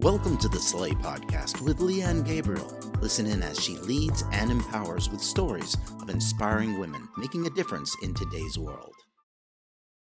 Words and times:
Welcome 0.00 0.38
to 0.38 0.48
the 0.48 0.58
Slay 0.58 0.90
Podcast 0.90 1.60
with 1.60 1.78
Leanne 1.78 2.26
Gabriel. 2.26 2.76
Listen 3.00 3.26
in 3.26 3.44
as 3.44 3.60
she 3.60 3.76
leads 3.76 4.24
and 4.32 4.50
empowers 4.50 5.08
with 5.08 5.20
stories 5.20 5.76
of 6.02 6.10
inspiring 6.10 6.80
women 6.80 7.08
making 7.16 7.46
a 7.46 7.50
difference 7.50 7.94
in 8.02 8.12
today's 8.12 8.58
world. 8.58 8.92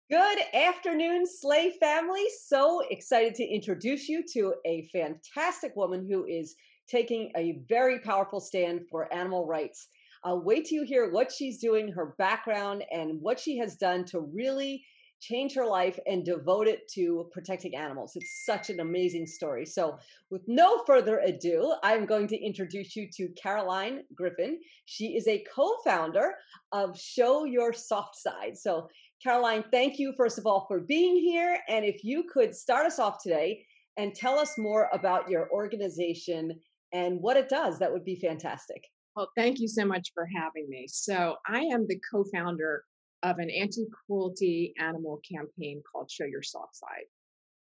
Good 0.10 0.38
afternoon, 0.54 1.26
Slay 1.28 1.74
family. 1.78 2.24
So 2.46 2.84
excited 2.90 3.36
to 3.36 3.44
introduce 3.44 4.08
you 4.08 4.24
to 4.32 4.54
a 4.66 4.88
fantastic 4.94 5.76
woman 5.76 6.08
who 6.10 6.26
is 6.26 6.56
taking 6.90 7.34
a 7.36 7.60
very 7.68 8.00
powerful 8.00 8.40
stand 8.40 8.88
for 8.90 9.14
animal 9.14 9.46
rights. 9.46 9.90
I'll 10.24 10.42
wait 10.42 10.68
till 10.68 10.84
you 10.84 10.86
hear 10.86 11.12
what 11.12 11.34
she's 11.34 11.60
doing, 11.60 11.92
her 11.92 12.16
background, 12.18 12.86
and 12.92 13.22
what 13.22 13.42
she 13.42 13.58
has 13.58 13.76
done 13.76 14.06
to 14.06 14.22
really 14.22 14.86
change 15.22 15.56
her 15.56 15.66
life 15.66 16.00
and 16.06 16.26
devote 16.26 16.68
it 16.68 16.88
to 16.94 17.30
protecting 17.32 17.76
animals. 17.76 18.14
It's 18.16 18.44
such 18.46 18.70
an 18.70 18.80
amazing 18.80 19.26
story. 19.26 19.66
So, 19.66 19.98
with 20.30 20.42
no 20.48 20.84
further 20.86 21.20
ado, 21.20 21.74
I'm 21.84 22.06
going 22.06 22.28
to 22.28 22.38
introduce 22.38 22.96
you 22.96 23.08
to 23.18 23.30
Caroline 23.42 24.04
Griffin. 24.16 24.60
She 24.86 25.16
is 25.16 25.28
a 25.28 25.44
co 25.54 25.78
founder 25.84 26.34
of 26.72 27.00
Show 27.00 27.46
Your 27.46 27.74
Soft 27.74 28.16
Side. 28.16 28.58
So, 28.58 28.88
Caroline, 29.24 29.64
thank 29.72 29.98
you, 29.98 30.14
first 30.18 30.38
of 30.38 30.46
all, 30.46 30.66
for 30.68 30.82
being 30.82 31.16
here. 31.16 31.60
And 31.68 31.86
if 31.86 32.04
you 32.04 32.26
could 32.32 32.54
start 32.54 32.86
us 32.86 33.00
off 33.00 33.22
today 33.22 33.66
and 33.98 34.14
tell 34.14 34.38
us 34.38 34.58
more 34.58 34.90
about 34.94 35.30
your 35.30 35.50
organization 35.52 36.52
and 36.94 37.20
what 37.22 37.38
it 37.38 37.50
does, 37.50 37.80
that 37.80 37.92
would 37.92 38.06
be 38.06 38.16
fantastic. 38.16 38.84
Well, 39.16 39.30
thank 39.38 39.60
you 39.60 39.68
so 39.70 39.86
much 39.86 40.12
for 40.14 40.28
having 40.36 40.68
me. 40.70 40.88
So, 40.90 41.36
I 41.48 41.62
am 41.62 41.88
the 41.88 42.00
co 42.12 42.26
founder 42.34 42.84
of 43.26 43.40
an 43.40 43.50
anti 43.50 43.86
cruelty 44.06 44.74
animal 44.80 45.20
campaign 45.30 45.82
called 45.92 46.12
Show 46.12 46.26
Your 46.26 46.44
Soft 46.44 46.76
Side. 46.76 47.06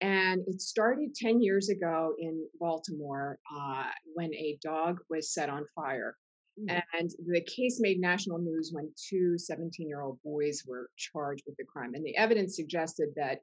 And 0.01 0.43
it 0.47 0.63
started 0.63 1.15
10 1.15 1.43
years 1.43 1.69
ago 1.69 2.15
in 2.19 2.47
Baltimore 2.59 3.39
uh, 3.55 3.85
when 4.15 4.33
a 4.33 4.59
dog 4.63 4.99
was 5.11 5.35
set 5.35 5.51
on 5.51 5.67
fire. 5.75 6.17
Mm. 6.59 6.83
And 6.99 7.11
the 7.27 7.43
case 7.43 7.79
made 7.81 8.01
national 8.01 8.39
news 8.39 8.71
when 8.73 8.91
two 8.97 9.37
17 9.37 9.87
year 9.87 10.01
old 10.01 10.19
boys 10.25 10.65
were 10.67 10.89
charged 10.97 11.45
with 11.47 11.57
the 11.59 11.65
crime. 11.65 11.93
And 11.95 12.05
the 12.05 12.17
evidence 12.17 12.57
suggested 12.57 13.11
that 13.17 13.41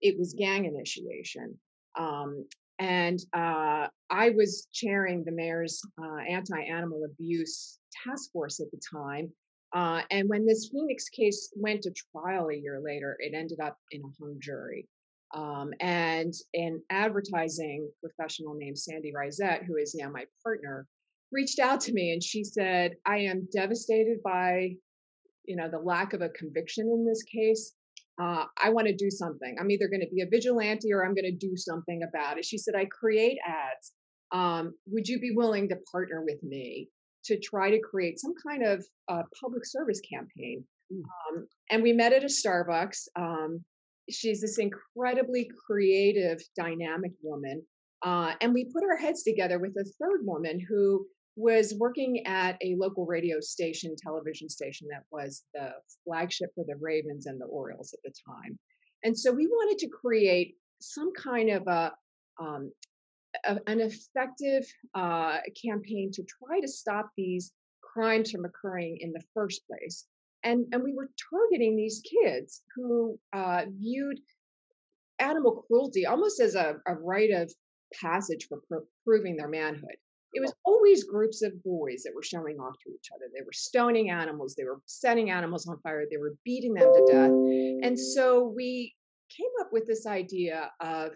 it 0.00 0.18
was 0.18 0.34
gang 0.34 0.64
initiation. 0.64 1.56
Um, 1.96 2.46
and 2.80 3.20
uh, 3.32 3.86
I 4.10 4.30
was 4.30 4.66
chairing 4.72 5.22
the 5.22 5.32
mayor's 5.32 5.80
uh, 6.02 6.16
anti 6.28 6.60
animal 6.60 7.04
abuse 7.04 7.78
task 8.04 8.32
force 8.32 8.58
at 8.58 8.70
the 8.72 8.80
time. 8.92 9.30
Uh, 9.72 10.02
and 10.10 10.28
when 10.28 10.46
this 10.46 10.68
Phoenix 10.72 11.08
case 11.08 11.52
went 11.54 11.82
to 11.82 11.92
trial 12.12 12.48
a 12.48 12.56
year 12.56 12.80
later, 12.84 13.16
it 13.20 13.34
ended 13.34 13.60
up 13.60 13.78
in 13.92 14.00
a 14.02 14.12
hung 14.20 14.38
jury. 14.40 14.88
Um, 15.32 15.72
and 15.78 16.34
an 16.54 16.82
advertising 16.90 17.88
professional 18.00 18.54
named 18.54 18.78
Sandy 18.78 19.12
Risette, 19.12 19.64
who 19.64 19.76
is 19.76 19.94
now 19.94 20.10
my 20.10 20.24
partner, 20.42 20.88
reached 21.30 21.60
out 21.60 21.80
to 21.82 21.92
me 21.92 22.12
and 22.12 22.22
she 22.22 22.42
said, 22.42 22.96
I 23.06 23.18
am 23.18 23.46
devastated 23.52 24.22
by, 24.24 24.74
you 25.44 25.54
know, 25.54 25.70
the 25.70 25.78
lack 25.78 26.14
of 26.14 26.22
a 26.22 26.30
conviction 26.30 26.86
in 26.86 27.06
this 27.06 27.22
case. 27.22 27.74
Uh, 28.20 28.44
I 28.62 28.70
want 28.70 28.88
to 28.88 28.94
do 28.94 29.08
something. 29.08 29.56
I'm 29.58 29.70
either 29.70 29.88
going 29.88 30.00
to 30.00 30.14
be 30.14 30.22
a 30.22 30.28
vigilante 30.28 30.92
or 30.92 31.04
I'm 31.04 31.14
going 31.14 31.24
to 31.24 31.46
do 31.46 31.56
something 31.56 32.02
about 32.02 32.38
it. 32.38 32.44
She 32.44 32.58
said, 32.58 32.74
I 32.74 32.86
create 32.86 33.38
ads. 33.46 33.92
Um, 34.32 34.74
would 34.86 35.08
you 35.08 35.20
be 35.20 35.30
willing 35.30 35.68
to 35.68 35.76
partner 35.90 36.24
with 36.24 36.42
me 36.42 36.88
to 37.24 37.38
try 37.38 37.70
to 37.70 37.78
create 37.78 38.18
some 38.18 38.34
kind 38.46 38.64
of 38.64 38.84
uh, 39.08 39.22
public 39.40 39.64
service 39.64 40.00
campaign. 40.00 40.64
Mm. 40.92 41.02
Um, 41.02 41.46
and 41.70 41.82
we 41.82 41.92
met 41.92 42.12
at 42.12 42.24
a 42.24 42.26
Starbucks. 42.26 43.08
Um, 43.16 43.64
she's 44.08 44.40
this 44.40 44.58
incredibly 44.58 45.50
creative, 45.66 46.40
dynamic 46.56 47.12
woman. 47.22 47.62
Uh, 48.02 48.32
and 48.40 48.54
we 48.54 48.64
put 48.64 48.82
our 48.82 48.96
heads 48.96 49.22
together 49.22 49.58
with 49.58 49.76
a 49.76 49.84
third 50.00 50.20
woman 50.24 50.58
who 50.68 51.06
was 51.36 51.74
working 51.78 52.26
at 52.26 52.56
a 52.62 52.74
local 52.76 53.06
radio 53.06 53.40
station, 53.40 53.94
television 53.96 54.48
station 54.48 54.88
that 54.90 55.04
was 55.10 55.44
the 55.54 55.70
flagship 56.04 56.50
for 56.54 56.64
the 56.66 56.76
Ravens 56.80 57.26
and 57.26 57.40
the 57.40 57.46
Orioles 57.46 57.94
at 57.94 58.00
the 58.02 58.12
time. 58.26 58.58
And 59.04 59.18
so 59.18 59.32
we 59.32 59.46
wanted 59.46 59.78
to 59.78 59.88
create 59.88 60.56
some 60.80 61.12
kind 61.14 61.50
of 61.50 61.66
a 61.66 61.92
um, 62.40 62.72
a, 63.44 63.58
an 63.66 63.80
effective 63.80 64.66
uh, 64.94 65.38
campaign 65.62 66.10
to 66.12 66.22
try 66.24 66.60
to 66.60 66.68
stop 66.68 67.10
these 67.16 67.52
crimes 67.82 68.30
from 68.30 68.44
occurring 68.44 68.98
in 69.00 69.12
the 69.12 69.22
first 69.34 69.66
place. 69.66 70.06
And, 70.42 70.66
and 70.72 70.82
we 70.82 70.94
were 70.94 71.10
targeting 71.30 71.76
these 71.76 72.02
kids 72.02 72.62
who 72.74 73.18
uh, 73.32 73.66
viewed 73.68 74.18
animal 75.18 75.64
cruelty 75.66 76.06
almost 76.06 76.40
as 76.40 76.54
a, 76.54 76.76
a 76.86 76.94
rite 76.94 77.30
of 77.30 77.52
passage 78.00 78.46
for 78.48 78.60
pro- 78.68 78.86
proving 79.04 79.36
their 79.36 79.48
manhood. 79.48 79.96
It 80.32 80.40
was 80.40 80.54
always 80.64 81.04
groups 81.04 81.42
of 81.42 81.62
boys 81.64 82.04
that 82.04 82.14
were 82.14 82.22
showing 82.22 82.58
off 82.58 82.74
to 82.84 82.90
each 82.94 83.08
other. 83.14 83.24
They 83.34 83.42
were 83.44 83.52
stoning 83.52 84.10
animals, 84.10 84.54
they 84.54 84.64
were 84.64 84.80
setting 84.86 85.30
animals 85.30 85.66
on 85.66 85.80
fire, 85.80 86.04
they 86.08 86.18
were 86.18 86.36
beating 86.44 86.74
them 86.74 86.92
to 86.92 87.02
death. 87.02 87.32
And 87.82 87.98
so 87.98 88.44
we 88.44 88.94
came 89.28 89.50
up 89.60 89.72
with 89.72 89.86
this 89.86 90.06
idea 90.06 90.70
of 90.80 91.12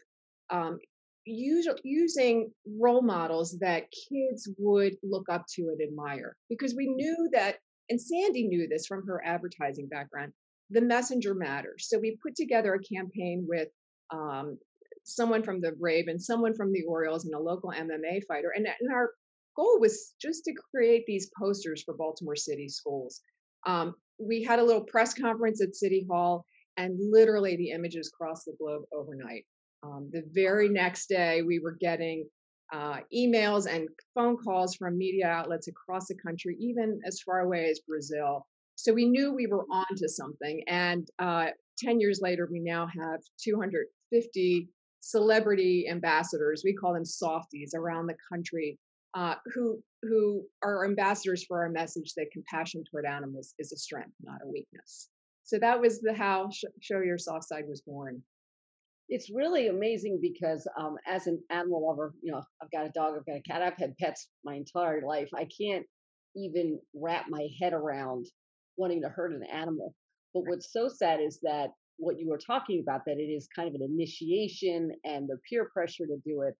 um, 0.50 0.78
using 1.26 2.50
role 2.78 3.02
models 3.02 3.56
that 3.60 3.84
kids 3.90 4.48
would 4.58 4.94
look 5.02 5.26
up 5.30 5.44
to 5.48 5.62
and 5.62 5.80
admire 5.80 6.36
because 6.50 6.74
we 6.74 6.86
knew 6.86 7.28
that 7.32 7.56
and 7.88 8.00
sandy 8.00 8.46
knew 8.46 8.68
this 8.68 8.86
from 8.86 9.06
her 9.06 9.22
advertising 9.24 9.88
background 9.88 10.32
the 10.70 10.80
messenger 10.80 11.34
matters. 11.34 11.88
So 11.88 11.98
we 11.98 12.18
put 12.22 12.34
together 12.34 12.74
a 12.74 12.94
campaign 12.94 13.46
with 13.48 13.68
um, 14.10 14.58
someone 15.04 15.42
from 15.42 15.60
the 15.60 15.72
ravens 15.78 16.26
someone 16.26 16.54
from 16.54 16.72
the 16.72 16.82
orioles 16.88 17.24
and 17.24 17.34
a 17.34 17.38
local 17.38 17.70
mma 17.70 18.22
fighter 18.26 18.52
and, 18.56 18.66
and 18.66 18.92
our 18.92 19.10
goal 19.56 19.78
was 19.78 20.14
just 20.20 20.44
to 20.44 20.54
create 20.74 21.04
these 21.06 21.30
posters 21.38 21.82
for 21.82 21.94
baltimore 21.94 22.36
city 22.36 22.68
schools. 22.68 23.20
Um, 23.66 23.94
we 24.18 24.42
had 24.42 24.58
a 24.58 24.64
little 24.64 24.84
press 24.84 25.14
conference 25.14 25.62
at 25.62 25.76
city 25.76 26.06
hall 26.08 26.46
and 26.76 26.98
literally 26.98 27.56
the 27.56 27.70
images 27.70 28.10
crossed 28.16 28.46
the 28.46 28.54
globe 28.58 28.82
overnight 28.92 29.44
um, 29.84 30.08
the 30.12 30.22
very 30.32 30.68
next 30.68 31.08
day, 31.08 31.42
we 31.42 31.58
were 31.58 31.76
getting 31.80 32.26
uh, 32.72 32.98
emails 33.14 33.66
and 33.72 33.88
phone 34.14 34.36
calls 34.36 34.74
from 34.74 34.96
media 34.96 35.26
outlets 35.26 35.68
across 35.68 36.08
the 36.08 36.14
country, 36.14 36.56
even 36.58 37.00
as 37.06 37.20
far 37.20 37.40
away 37.40 37.68
as 37.70 37.80
Brazil. 37.80 38.46
So 38.76 38.92
we 38.92 39.06
knew 39.06 39.32
we 39.32 39.46
were 39.46 39.66
on 39.70 39.96
to 39.96 40.08
something. 40.08 40.62
And 40.66 41.06
uh, 41.18 41.48
10 41.78 42.00
years 42.00 42.20
later, 42.22 42.48
we 42.50 42.60
now 42.60 42.86
have 42.86 43.20
250 43.42 44.68
celebrity 45.00 45.86
ambassadors. 45.88 46.62
We 46.64 46.72
call 46.72 46.94
them 46.94 47.04
softies 47.04 47.74
around 47.76 48.06
the 48.06 48.16
country 48.32 48.78
uh, 49.14 49.36
who 49.54 49.80
who 50.02 50.44
are 50.62 50.84
ambassadors 50.84 51.44
for 51.44 51.62
our 51.62 51.70
message 51.70 52.12
that 52.16 52.32
compassion 52.32 52.82
toward 52.90 53.06
animals 53.06 53.54
is 53.58 53.72
a 53.72 53.76
strength, 53.76 54.12
not 54.22 54.40
a 54.42 54.48
weakness. 54.48 55.08
So 55.44 55.58
that 55.60 55.80
was 55.80 56.00
the 56.00 56.12
how 56.12 56.50
Show 56.80 57.00
Your 57.00 57.16
Soft 57.16 57.44
Side 57.44 57.64
was 57.68 57.80
born 57.82 58.22
it's 59.08 59.30
really 59.30 59.68
amazing 59.68 60.18
because 60.20 60.66
um, 60.78 60.96
as 61.06 61.26
an 61.26 61.42
animal 61.50 61.86
lover, 61.86 62.14
you 62.22 62.32
know, 62.32 62.42
I've 62.62 62.70
got 62.70 62.86
a 62.86 62.90
dog, 62.90 63.14
I've 63.16 63.26
got 63.26 63.36
a 63.36 63.42
cat, 63.42 63.62
I've 63.62 63.78
had 63.78 63.96
pets 63.98 64.28
my 64.44 64.54
entire 64.54 65.02
life. 65.06 65.28
I 65.34 65.46
can't 65.60 65.84
even 66.36 66.78
wrap 66.94 67.26
my 67.28 67.46
head 67.60 67.72
around 67.72 68.26
wanting 68.76 69.02
to 69.02 69.08
hurt 69.08 69.32
an 69.32 69.44
animal. 69.52 69.94
But 70.32 70.44
what's 70.46 70.72
so 70.72 70.88
sad 70.88 71.20
is 71.20 71.38
that 71.42 71.70
what 71.96 72.18
you 72.18 72.28
were 72.28 72.38
talking 72.38 72.80
about, 72.80 73.02
that 73.06 73.18
it 73.18 73.30
is 73.30 73.48
kind 73.54 73.68
of 73.68 73.74
an 73.74 73.82
initiation 73.82 74.90
and 75.04 75.28
the 75.28 75.38
peer 75.48 75.68
pressure 75.72 76.06
to 76.06 76.16
do 76.26 76.42
it. 76.42 76.54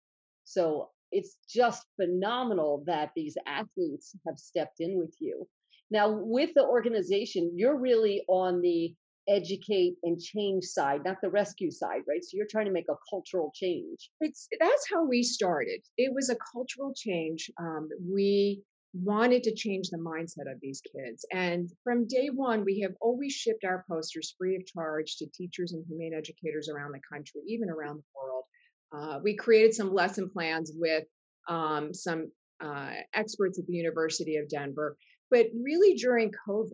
So 0.45 0.91
it's 1.11 1.39
just 1.49 1.87
phenomenal 2.01 2.85
that 2.87 3.11
these 3.17 3.37
athletes 3.47 4.15
have 4.27 4.39
stepped 4.39 4.81
in 4.81 4.99
with 4.99 5.15
you. 5.19 5.47
Now, 5.91 6.11
with 6.11 6.51
the 6.55 6.65
organization, 6.65 7.53
you're 7.57 7.79
really 7.79 8.23
on 8.29 8.61
the 8.61 8.95
educate 9.29 9.95
and 10.03 10.21
change 10.21 10.65
side, 10.65 11.05
not 11.05 11.17
the 11.23 11.31
rescue 11.31 11.71
side, 11.71 12.03
right? 12.09 12.23
So 12.23 12.37
you're 12.37 12.47
trying 12.51 12.67
to 12.67 12.73
make 12.73 12.89
a 12.91 12.97
cultural 13.09 13.53
change. 13.55 14.11
It's 14.21 14.49
that's 14.61 14.89
how 14.91 15.05
we 15.05 15.23
started. 15.23 15.81
It 15.97 16.13
was 16.13 16.31
a 16.31 16.37
cultural 16.53 16.93
change. 16.95 17.51
Um, 17.59 17.89
we 18.03 18.63
wanted 18.93 19.43
to 19.43 19.55
change 19.55 19.89
the 19.89 19.99
mindset 19.99 20.51
of 20.51 20.61
these 20.61 20.81
kids, 20.81 21.25
and 21.33 21.71
from 21.83 22.07
day 22.07 22.29
one, 22.29 22.65
we 22.65 22.81
have 22.81 22.95
always 23.01 23.33
shipped 23.33 23.65
our 23.65 23.85
posters 23.91 24.35
free 24.39 24.57
of 24.57 24.67
charge 24.67 25.17
to 25.17 25.27
teachers 25.35 25.73
and 25.73 25.85
humane 25.89 26.15
educators 26.15 26.69
around 26.69 26.93
the 26.93 27.01
country, 27.13 27.41
even 27.47 27.71
around 27.71 27.97
the 27.97 28.21
world. 28.21 28.45
Uh, 28.93 29.19
we 29.23 29.35
created 29.35 29.75
some 29.75 29.93
lesson 29.93 30.31
plans 30.31 30.73
with 30.75 31.05
um, 31.49 31.93
some 31.93 32.31
uh, 32.63 32.93
experts 33.13 33.59
at 33.59 33.67
the 33.67 33.75
University 33.75 34.37
of 34.37 34.49
Denver. 34.49 34.97
But 35.31 35.47
really, 35.61 35.95
during 35.95 36.33
COVID, 36.49 36.71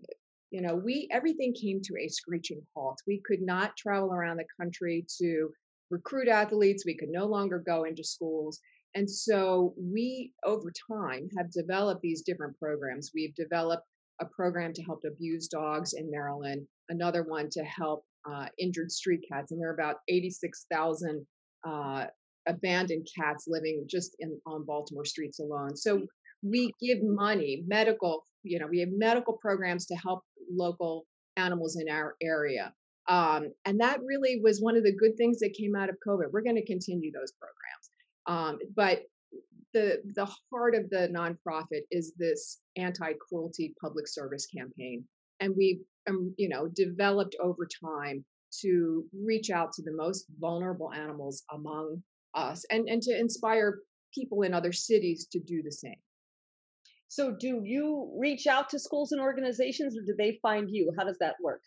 you 0.50 0.61
know 0.61 0.75
we 0.75 1.08
everything 1.11 1.55
came 1.55 1.81
to 1.82 1.94
a 1.99 2.08
screeching 2.08 2.62
halt. 2.75 2.99
We 3.06 3.23
could 3.25 3.43
not 3.43 3.76
travel 3.76 4.12
around 4.12 4.38
the 4.38 4.47
country 4.61 5.06
to 5.20 5.50
recruit 5.91 6.29
athletes. 6.29 6.85
We 6.85 6.97
could 6.97 7.11
no 7.11 7.26
longer 7.26 7.62
go 7.64 7.85
into 7.85 8.05
schools. 8.05 8.61
And 8.94 9.08
so 9.08 9.75
we 9.79 10.32
over 10.44 10.73
time 10.91 11.29
have 11.38 11.52
developed 11.52 12.02
these 12.02 12.23
different 12.23 12.58
programs. 12.58 13.12
We've 13.14 13.35
developed 13.37 13.85
a 14.20 14.26
program 14.26 14.73
to 14.73 14.82
help 14.82 15.00
abused 15.06 15.50
dogs 15.50 15.94
in 15.94 16.11
maryland 16.11 16.67
another 16.91 17.23
one 17.23 17.49
to 17.50 17.64
help 17.64 18.05
uh, 18.31 18.47
injured 18.58 18.93
street 18.93 19.25
cats 19.32 19.50
and 19.50 19.61
there 19.61 19.70
are 19.70 19.75
about 19.75 19.97
86000 20.08 21.26
uh, 21.67 22.05
abandoned 22.47 23.06
cats 23.17 23.47
living 23.49 23.85
just 23.88 24.17
in 24.19 24.38
on 24.47 24.64
Baltimore 24.64 25.05
streets 25.05 25.41
alone. 25.41 25.76
So 25.76 26.06
we 26.43 26.73
give 26.81 26.99
money, 27.02 27.64
medical, 27.67 28.25
you 28.43 28.58
know, 28.58 28.67
we 28.67 28.81
have 28.81 28.88
medical 28.93 29.35
programs 29.35 29.87
to 29.87 29.94
help 29.94 30.23
local 30.50 31.06
animals 31.37 31.76
in 31.76 31.88
our 31.88 32.17
area. 32.23 32.73
Um, 33.08 33.52
and 33.64 33.81
that 33.81 34.00
really 34.05 34.41
was 34.43 34.61
one 34.61 34.76
of 34.76 34.85
the 34.85 34.94
good 34.94 35.17
things 35.17 35.38
that 35.41 35.55
came 35.58 35.75
out 35.75 35.88
of 35.88 35.97
COVID. 36.06 36.31
We're 36.32 36.43
going 36.43 36.56
to 36.56 36.67
continue 36.67 37.11
those 37.11 37.32
programs. 37.32 37.91
Um, 38.26 38.58
but 38.76 39.02
the 39.73 40.02
the 40.14 40.29
heart 40.50 40.75
of 40.75 40.91
the 40.91 41.08
nonprofit 41.08 41.82
is 41.91 42.12
this 42.19 42.58
anti-cruelty 42.76 43.75
public 43.81 44.08
service 44.08 44.47
campaign, 44.47 45.05
and 45.41 45.55
we've 45.56 45.81
um, 46.08 46.35
you 46.37 46.49
know 46.49 46.69
developed 46.69 47.37
over 47.41 47.69
time 47.82 48.25
to 48.62 49.05
reach 49.25 49.50
out 49.50 49.73
to 49.73 49.82
the 49.82 49.93
most 49.93 50.26
vulnerable 50.41 50.93
animals 50.93 51.44
among 51.52 52.02
us 52.35 52.64
and, 52.70 52.88
and 52.88 53.00
to 53.00 53.17
inspire 53.17 53.79
people 54.12 54.43
in 54.43 54.52
other 54.52 54.73
cities 54.73 55.29
to 55.31 55.38
do 55.38 55.62
the 55.62 55.70
same. 55.70 55.94
So, 57.11 57.37
do 57.39 57.61
you 57.65 58.11
reach 58.19 58.47
out 58.47 58.71
to 58.71 58.79
schools 58.79 59.12
and 59.12 59.21
organizations 59.21 59.97
or 59.97 60.03
do 60.03 60.15
they 60.17 60.39
find 60.41 60.71
you? 60.71 60.93
How 60.97 61.05
does 61.05 61.19
that 61.19 61.35
work? 61.43 61.61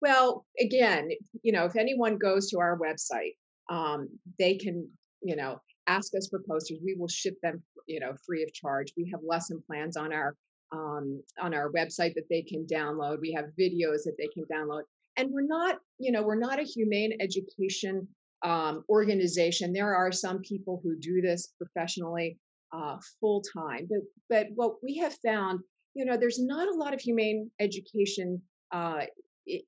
Well, 0.00 0.46
again, 0.60 1.08
you 1.42 1.52
know, 1.52 1.64
if 1.64 1.76
anyone 1.76 2.18
goes 2.18 2.48
to 2.50 2.58
our 2.60 2.78
website, 2.78 3.34
um, 3.70 4.08
they 4.38 4.56
can, 4.56 4.88
you 5.22 5.36
know, 5.36 5.60
ask 5.86 6.12
us 6.16 6.28
for 6.28 6.42
posters. 6.48 6.78
We 6.84 6.94
will 6.98 7.08
ship 7.08 7.34
them, 7.42 7.62
you 7.86 8.00
know, 8.00 8.14
free 8.26 8.42
of 8.42 8.52
charge. 8.52 8.92
We 8.96 9.10
have 9.12 9.20
lesson 9.26 9.62
plans 9.66 9.96
on 9.96 10.12
our 10.12 10.36
um, 10.72 11.22
on 11.40 11.54
our 11.54 11.72
website 11.72 12.14
that 12.14 12.28
they 12.30 12.42
can 12.42 12.66
download. 12.66 13.20
We 13.20 13.32
have 13.32 13.46
videos 13.58 14.04
that 14.04 14.14
they 14.18 14.28
can 14.28 14.44
download 14.52 14.82
and 15.16 15.30
we're 15.30 15.46
not 15.46 15.78
you 15.98 16.12
know 16.12 16.22
we're 16.22 16.38
not 16.38 16.58
a 16.58 16.64
humane 16.64 17.12
education 17.20 18.06
um, 18.44 18.84
organization 18.88 19.72
there 19.72 19.94
are 19.94 20.10
some 20.10 20.40
people 20.40 20.80
who 20.82 20.96
do 20.98 21.20
this 21.20 21.52
professionally 21.58 22.38
uh, 22.72 22.96
full 23.20 23.42
time 23.56 23.88
but 23.88 24.00
but 24.28 24.46
what 24.54 24.74
we 24.82 24.96
have 24.96 25.14
found 25.24 25.60
you 25.94 26.04
know 26.04 26.16
there's 26.16 26.40
not 26.40 26.68
a 26.68 26.74
lot 26.74 26.94
of 26.94 27.00
humane 27.00 27.50
education 27.60 28.40
uh, 28.72 29.02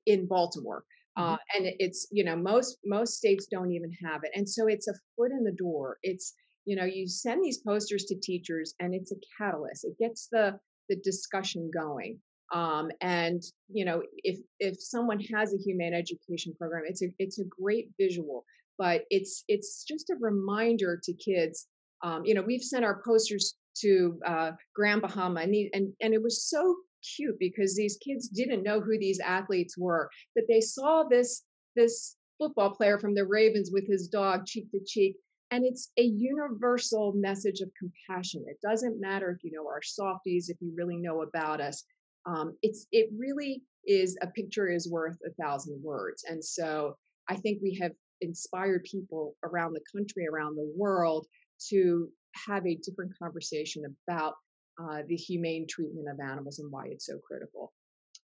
in 0.05 0.27
baltimore 0.27 0.83
uh, 1.17 1.33
mm-hmm. 1.33 1.63
and 1.63 1.75
it's 1.79 2.07
you 2.11 2.23
know 2.23 2.35
most 2.35 2.77
most 2.85 3.15
states 3.15 3.47
don't 3.51 3.71
even 3.71 3.91
have 4.03 4.23
it 4.23 4.31
and 4.35 4.47
so 4.47 4.67
it's 4.67 4.87
a 4.87 4.93
foot 5.15 5.31
in 5.31 5.43
the 5.43 5.51
door 5.51 5.97
it's 6.03 6.33
you 6.65 6.75
know 6.75 6.85
you 6.85 7.07
send 7.07 7.43
these 7.43 7.59
posters 7.59 8.05
to 8.05 8.15
teachers 8.15 8.73
and 8.79 8.93
it's 8.93 9.11
a 9.11 9.15
catalyst 9.37 9.85
it 9.85 9.97
gets 9.99 10.27
the 10.31 10.57
the 10.89 10.95
discussion 10.97 11.69
going 11.73 12.19
um, 12.53 12.91
and 13.01 13.41
you 13.71 13.85
know, 13.85 14.03
if 14.23 14.39
if 14.59 14.81
someone 14.81 15.19
has 15.33 15.53
a 15.53 15.57
humane 15.57 15.93
education 15.93 16.53
program, 16.57 16.83
it's 16.85 17.01
a 17.01 17.07
it's 17.17 17.39
a 17.39 17.45
great 17.45 17.89
visual, 17.99 18.45
but 18.77 19.05
it's 19.09 19.43
it's 19.47 19.83
just 19.83 20.09
a 20.09 20.15
reminder 20.19 20.99
to 21.03 21.13
kids. 21.13 21.67
Um, 22.03 22.25
you 22.25 22.33
know, 22.33 22.41
we've 22.41 22.63
sent 22.63 22.85
our 22.85 23.01
posters 23.03 23.55
to 23.79 24.19
uh, 24.25 24.51
Grand 24.73 25.01
Bahama, 25.01 25.41
and, 25.41 25.53
the, 25.53 25.69
and 25.73 25.91
and 26.01 26.13
it 26.13 26.21
was 26.21 26.49
so 26.49 26.75
cute 27.15 27.37
because 27.39 27.75
these 27.75 27.97
kids 27.97 28.29
didn't 28.29 28.63
know 28.63 28.79
who 28.79 28.97
these 28.97 29.19
athletes 29.19 29.77
were, 29.77 30.09
but 30.33 30.45
they 30.47 30.61
saw 30.61 31.03
this 31.03 31.43
this 31.75 32.15
football 32.37 32.71
player 32.71 32.99
from 32.99 33.15
the 33.15 33.25
Ravens 33.25 33.71
with 33.71 33.87
his 33.87 34.07
dog 34.07 34.45
cheek 34.45 34.69
to 34.71 34.79
cheek. 34.85 35.15
And 35.51 35.63
it's 35.63 35.91
a 35.97 36.03
universal 36.03 37.13
message 37.13 37.61
of 37.61 37.69
compassion. 37.79 38.43
It 38.47 38.57
doesn't 38.67 38.99
matter 38.99 39.29
if 39.29 39.43
you 39.43 39.51
know 39.51 39.67
our 39.67 39.81
softies, 39.81 40.49
if 40.49 40.57
you 40.59 40.73
really 40.75 40.97
know 40.97 41.21
about 41.21 41.61
us 41.61 41.83
um, 42.25 42.57
it's 42.61 42.87
it 42.91 43.09
really 43.15 43.61
is 43.85 44.17
a 44.21 44.27
picture 44.27 44.67
is 44.67 44.89
worth 44.89 45.17
a 45.25 45.43
thousand 45.43 45.81
words 45.83 46.25
and 46.27 46.43
so 46.43 46.97
i 47.29 47.35
think 47.35 47.59
we 47.61 47.77
have 47.79 47.91
inspired 48.21 48.83
people 48.83 49.35
around 49.43 49.73
the 49.73 49.83
country 49.95 50.25
around 50.27 50.55
the 50.55 50.73
world 50.75 51.27
to 51.69 52.09
have 52.47 52.65
a 52.65 52.75
different 52.75 53.11
conversation 53.17 53.83
about 54.07 54.33
uh, 54.81 55.01
the 55.07 55.15
humane 55.15 55.65
treatment 55.69 56.07
of 56.09 56.19
animals 56.19 56.59
and 56.59 56.71
why 56.71 56.85
it's 56.87 57.05
so 57.05 57.17
critical 57.25 57.71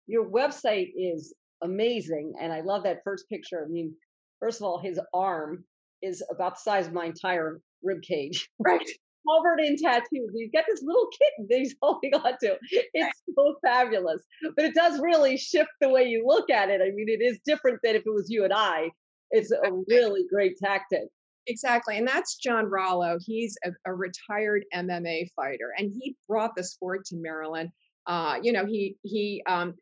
your 0.07 0.29
website 0.29 0.91
is 0.95 1.33
amazing 1.63 2.33
and 2.39 2.53
i 2.53 2.61
love 2.61 2.83
that 2.83 3.01
first 3.03 3.27
picture 3.29 3.63
i 3.65 3.69
mean 3.69 3.93
first 4.39 4.59
of 4.59 4.65
all 4.65 4.77
his 4.77 4.99
arm 5.13 5.63
is 6.01 6.23
about 6.29 6.55
the 6.55 6.61
size 6.61 6.87
of 6.87 6.93
my 6.93 7.05
entire 7.05 7.59
rib 7.83 8.01
cage 8.01 8.49
right 8.59 8.87
covered 9.27 9.59
in 9.59 9.75
tattoos. 9.77 10.31
He's 10.35 10.51
got 10.53 10.65
this 10.67 10.81
little 10.83 11.07
kitten 11.11 11.47
that 11.49 11.59
he's 11.59 11.75
holding 11.81 12.13
on 12.13 12.33
to. 12.41 12.57
It's 12.93 13.21
so 13.35 13.55
fabulous. 13.63 14.21
But 14.55 14.65
it 14.65 14.75
does 14.75 14.99
really 14.99 15.37
shift 15.37 15.69
the 15.81 15.89
way 15.89 16.03
you 16.03 16.23
look 16.25 16.49
at 16.49 16.69
it. 16.69 16.81
I 16.81 16.91
mean, 16.91 17.07
it 17.09 17.23
is 17.23 17.39
different 17.45 17.79
than 17.83 17.95
if 17.95 18.03
it 18.05 18.13
was 18.13 18.29
you 18.29 18.43
and 18.43 18.53
I. 18.53 18.91
It's 19.31 19.51
a 19.51 19.71
really 19.87 20.25
great 20.29 20.57
tactic. 20.63 21.07
Exactly. 21.47 21.97
And 21.97 22.07
that's 22.07 22.37
John 22.37 22.65
Rollo. 22.65 23.17
He's 23.21 23.57
a, 23.63 23.71
a 23.85 23.93
retired 23.93 24.65
MMA 24.73 25.29
fighter, 25.35 25.73
and 25.77 25.91
he 25.91 26.15
brought 26.27 26.55
the 26.55 26.63
sport 26.63 27.05
to 27.05 27.15
Maryland. 27.15 27.69
Uh, 28.07 28.39
you 28.41 28.51
know, 28.51 28.65
he 28.65 28.97
he 29.03 29.43
um, 29.47 29.75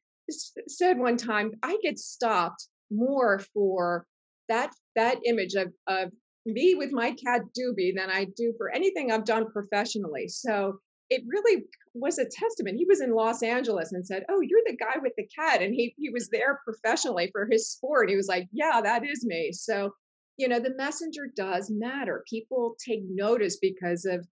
said 0.68 0.98
one 0.98 1.18
time, 1.18 1.52
I 1.64 1.78
get 1.82 2.00
stopped 2.00 2.68
more 2.92 3.40
for 3.54 4.06
that 4.50 4.72
that 4.96 5.20
image 5.26 5.56
of 5.56 5.74
of 5.88 6.12
me 6.46 6.76
with 6.76 6.92
my 6.92 7.12
cat 7.12 7.42
Doobie 7.58 7.96
than 7.96 8.10
I 8.10 8.26
do 8.36 8.54
for 8.58 8.70
anything 8.70 9.12
I've 9.12 9.26
done 9.26 9.50
professionally. 9.52 10.28
So 10.28 10.80
it 11.10 11.24
really 11.28 11.64
was 11.94 12.18
a 12.18 12.26
testament. 12.26 12.78
He 12.78 12.86
was 12.86 13.02
in 13.02 13.14
Los 13.14 13.44
Angeles 13.44 13.92
and 13.94 14.06
said, 14.06 14.26
"Oh, 14.30 14.42
you're 14.42 14.62
the 14.66 14.76
guy 14.76 14.96
with 15.02 15.14
the 15.18 15.28
cat," 15.28 15.62
and 15.62 15.74
he 15.74 15.94
he 15.98 16.10
was 16.10 16.30
there 16.30 16.60
professionally 16.66 17.30
for 17.32 17.48
his 17.50 17.70
sport. 17.70 18.10
He 18.10 18.16
was 18.16 18.28
like, 18.28 18.48
"Yeah, 18.52 18.82
that 18.82 19.06
is 19.06 19.26
me." 19.26 19.52
So, 19.52 19.94
you 20.38 20.48
know, 20.48 20.60
the 20.60 20.76
messenger 20.76 21.28
does 21.36 21.70
matter. 21.70 22.24
People 22.30 22.76
take 22.84 23.02
notice 23.08 23.58
because 23.58 24.06
of 24.06 24.26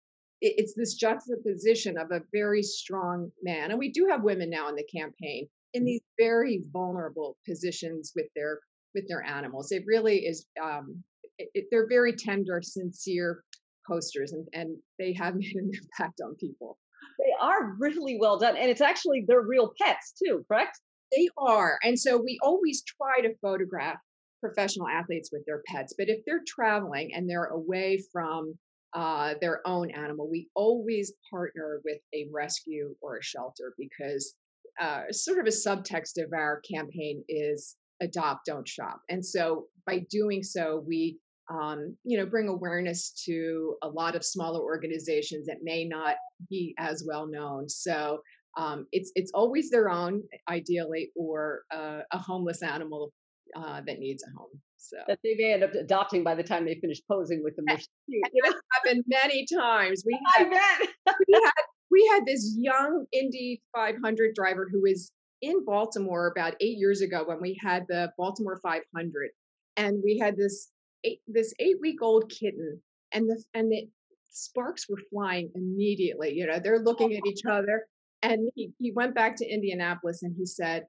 it's 0.42 0.72
this 0.74 0.94
juxtaposition 0.94 1.98
of 1.98 2.10
a 2.12 2.22
very 2.32 2.62
strong 2.62 3.30
man, 3.42 3.70
and 3.70 3.78
we 3.78 3.90
do 3.90 4.06
have 4.10 4.22
women 4.22 4.48
now 4.48 4.68
in 4.68 4.74
the 4.74 4.84
campaign 4.84 5.46
in 5.74 5.84
these 5.84 6.00
very 6.18 6.62
vulnerable 6.72 7.36
positions 7.46 8.12
with 8.16 8.26
their 8.34 8.60
with 8.94 9.06
their 9.06 9.22
animals. 9.22 9.70
It 9.70 9.84
really 9.86 10.20
is 10.26 10.46
um, 10.62 11.02
it, 11.38 11.66
they're 11.70 11.88
very 11.88 12.14
tender, 12.14 12.60
sincere 12.62 13.44
posters, 13.86 14.32
and, 14.32 14.46
and 14.54 14.76
they 14.98 15.12
have 15.14 15.34
made 15.36 15.54
an 15.54 15.70
impact 15.74 16.20
on 16.24 16.34
people. 16.36 16.78
They 17.18 17.32
are 17.40 17.74
really 17.78 18.16
well 18.18 18.38
done, 18.38 18.56
and 18.56 18.70
it's 18.70 18.80
actually 18.80 19.24
their 19.28 19.42
real 19.42 19.72
pets 19.80 20.14
too, 20.22 20.44
correct? 20.48 20.78
They 21.14 21.28
are, 21.36 21.78
and 21.82 21.98
so 21.98 22.16
we 22.16 22.38
always 22.42 22.82
try 22.82 23.20
to 23.20 23.34
photograph 23.42 23.98
professional 24.40 24.88
athletes 24.88 25.30
with 25.32 25.44
their 25.46 25.62
pets. 25.66 25.94
But 25.96 26.08
if 26.08 26.24
they're 26.26 26.42
traveling 26.46 27.14
and 27.14 27.28
they're 27.28 27.46
away 27.46 28.02
from 28.12 28.54
uh, 28.94 29.34
their 29.40 29.66
own 29.66 29.90
animal, 29.90 30.28
we 30.28 30.48
always 30.54 31.12
partner 31.30 31.80
with 31.84 31.98
a 32.14 32.26
rescue 32.32 32.94
or 33.00 33.18
a 33.18 33.22
shelter 33.22 33.74
because 33.78 34.34
uh, 34.80 35.02
sort 35.10 35.38
of 35.38 35.46
a 35.46 35.50
subtext 35.50 36.22
of 36.22 36.32
our 36.32 36.60
campaign 36.60 37.22
is 37.28 37.76
adopt, 38.00 38.46
don't 38.46 38.66
shop. 38.66 39.00
And 39.08 39.24
so 39.24 39.66
by 39.86 40.06
doing 40.10 40.42
so, 40.42 40.82
we 40.86 41.18
um, 41.50 41.96
you 42.04 42.16
know, 42.16 42.26
bring 42.26 42.48
awareness 42.48 43.10
to 43.24 43.74
a 43.82 43.88
lot 43.88 44.14
of 44.14 44.24
smaller 44.24 44.60
organizations 44.60 45.46
that 45.46 45.58
may 45.62 45.84
not 45.84 46.14
be 46.48 46.74
as 46.78 47.02
well 47.04 47.26
known. 47.26 47.68
So 47.68 48.20
um, 48.56 48.86
it's 48.92 49.12
it's 49.14 49.32
always 49.34 49.70
their 49.70 49.90
own, 49.90 50.22
ideally, 50.48 51.10
or 51.16 51.62
uh, 51.72 52.00
a 52.12 52.18
homeless 52.18 52.62
animal 52.62 53.12
uh, 53.56 53.80
that 53.86 53.98
needs 53.98 54.22
a 54.22 54.38
home. 54.38 54.60
So 54.78 54.96
that 55.06 55.18
they 55.22 55.34
may 55.36 55.52
end 55.52 55.62
up 55.62 55.74
adopting 55.74 56.24
by 56.24 56.34
the 56.34 56.42
time 56.42 56.64
they 56.64 56.76
finish 56.80 57.00
posing 57.10 57.42
with 57.44 57.54
them. 57.56 57.66
You 58.08 58.22
know? 58.42 58.52
happened 58.74 59.04
many 59.06 59.46
times. 59.46 60.02
We 60.04 60.18
had, 60.36 60.48
we 60.48 61.34
had 61.34 61.64
we 61.90 62.06
had 62.12 62.26
this 62.26 62.56
young 62.58 63.04
Indy 63.12 63.62
500 63.74 64.34
driver 64.34 64.68
who 64.70 64.80
was 64.82 65.12
in 65.42 65.64
Baltimore 65.64 66.28
about 66.28 66.54
eight 66.60 66.78
years 66.78 67.00
ago 67.00 67.24
when 67.24 67.40
we 67.40 67.58
had 67.60 67.84
the 67.88 68.12
Baltimore 68.18 68.60
500, 68.62 69.30
and 69.76 70.00
we 70.04 70.18
had 70.18 70.36
this 70.36 70.70
eight, 71.04 71.20
this 71.26 71.54
eight 71.60 71.76
week 71.80 72.02
old 72.02 72.30
kitten, 72.30 72.80
and 73.12 73.28
the 73.28 73.42
and 73.54 73.70
the 73.70 73.88
sparks 74.30 74.88
were 74.88 75.00
flying 75.12 75.50
immediately. 75.54 76.32
You 76.32 76.46
know, 76.46 76.58
they're 76.62 76.80
looking 76.80 77.14
at 77.14 77.26
each 77.26 77.44
other, 77.48 77.86
and 78.22 78.50
he 78.54 78.72
he 78.78 78.92
went 78.92 79.14
back 79.14 79.36
to 79.36 79.46
Indianapolis 79.46 80.22
and 80.22 80.34
he 80.36 80.46
said, 80.46 80.84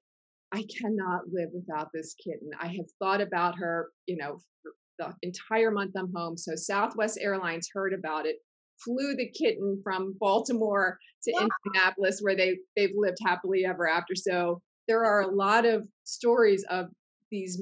"I 0.52 0.64
cannot 0.80 1.22
live 1.32 1.50
without 1.54 1.90
this 1.94 2.14
kitten. 2.16 2.52
I 2.60 2.68
have 2.68 2.88
thought 3.00 3.22
about 3.22 3.58
her. 3.58 3.90
You 4.08 4.18
know." 4.18 4.40
the 4.98 5.14
entire 5.24 5.72
month 5.72 5.94
I'm 5.98 6.14
home. 6.14 6.38
So 6.38 6.56
Southwest 6.56 7.18
Airlines 7.20 7.70
heard 7.74 7.94
about 7.94 8.26
it, 8.26 8.38
flew 8.84 9.16
the 9.16 9.30
kitten 9.32 9.80
from 9.84 10.16
Baltimore 10.20 10.98
to 11.24 11.32
wow. 11.34 11.48
Indianapolis, 11.66 12.20
where 12.22 12.36
they 12.36 12.58
they've 12.76 12.96
lived 12.96 13.18
happily 13.26 13.66
ever 13.66 13.88
after. 13.88 14.16
So 14.16 14.62
there 14.88 15.04
are 15.04 15.22
a 15.22 15.34
lot 15.34 15.66
of 15.66 15.88
stories 16.04 16.66
of 16.70 16.88
these 17.32 17.62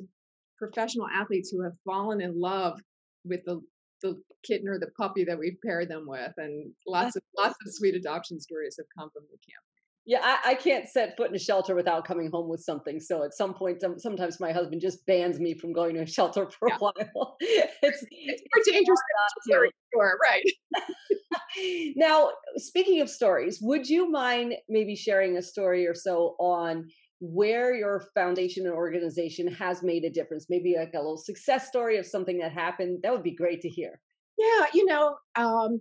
professional 0.58 1.08
athletes 1.08 1.50
who 1.50 1.64
have 1.64 1.74
fallen 1.86 2.22
in 2.22 2.40
love 2.40 2.80
with 3.26 3.42
the 3.46 3.62
the 4.02 4.16
kitten 4.44 4.70
or 4.70 4.80
the 4.80 4.92
puppy 4.98 5.26
that 5.26 5.38
we've 5.38 5.58
paired 5.66 5.90
them 5.90 6.06
with, 6.08 6.32
and 6.38 6.72
lots 6.88 7.16
of 7.16 7.24
lots 7.38 7.56
of 7.66 7.74
sweet 7.74 7.96
adoption 7.96 8.40
stories 8.40 8.76
have 8.78 8.88
come 8.98 9.10
from 9.12 9.24
the 9.24 9.38
campaign. 9.38 9.69
Yeah, 10.06 10.22
I, 10.24 10.52
I, 10.52 10.56
can't 10.56 10.88
set 10.88 11.16
foot 11.18 11.30
in 11.30 11.36
a 11.36 11.40
shelter 11.40 11.76
without 11.76 12.06
coming 12.06 12.32
home 12.32 12.50
with 12.50 12.62
something. 12.62 13.00
So 13.00 13.24
at 13.24 13.36
some 13.36 13.54
point, 13.54 13.84
sometimes 13.98 14.40
my 14.40 14.52
husband 14.52 14.82
just 14.82 15.06
bans 15.06 15.40
me 15.40 15.54
from 15.54 15.72
going 15.72 15.96
to 15.96 16.02
a 16.02 16.08
shelter 16.18 16.50
for 16.58 16.70
yeah. 16.70 16.76
a 16.76 16.80
while. 16.80 17.38
it's, 17.40 18.06
it's 18.10 18.44
more 18.56 18.64
dangerous 18.74 19.00
a 19.00 19.72
store, 19.92 20.18
right? 20.24 20.44
now, 21.96 22.32
speaking 22.56 23.02
of 23.02 23.10
stories, 23.10 23.60
would 23.62 23.88
you 23.88 24.10
mind 24.10 24.54
maybe 24.68 24.96
sharing 24.96 25.38
a 25.38 25.42
story 25.42 25.88
or 25.88 25.94
so 25.94 26.36
on 26.40 26.88
where 27.22 27.76
your 27.76 28.06
foundation 28.16 28.66
and 28.66 28.74
organization 28.74 29.48
has 29.48 29.84
made 29.84 30.04
a 30.04 30.10
difference? 30.10 30.48
Maybe 30.50 30.76
like 30.78 30.94
a 30.94 30.98
little 30.98 31.18
success 31.18 31.68
story 31.68 31.98
of 31.98 32.06
something 32.06 32.40
that 32.40 32.52
happened. 32.52 33.00
That 33.04 33.12
would 33.12 33.24
be 33.24 33.36
great 33.36 33.62
to 33.62 33.70
hear. 33.70 34.00
Yeah, 34.38 34.66
you 34.74 34.86
know, 34.86 35.16
um, 35.36 35.80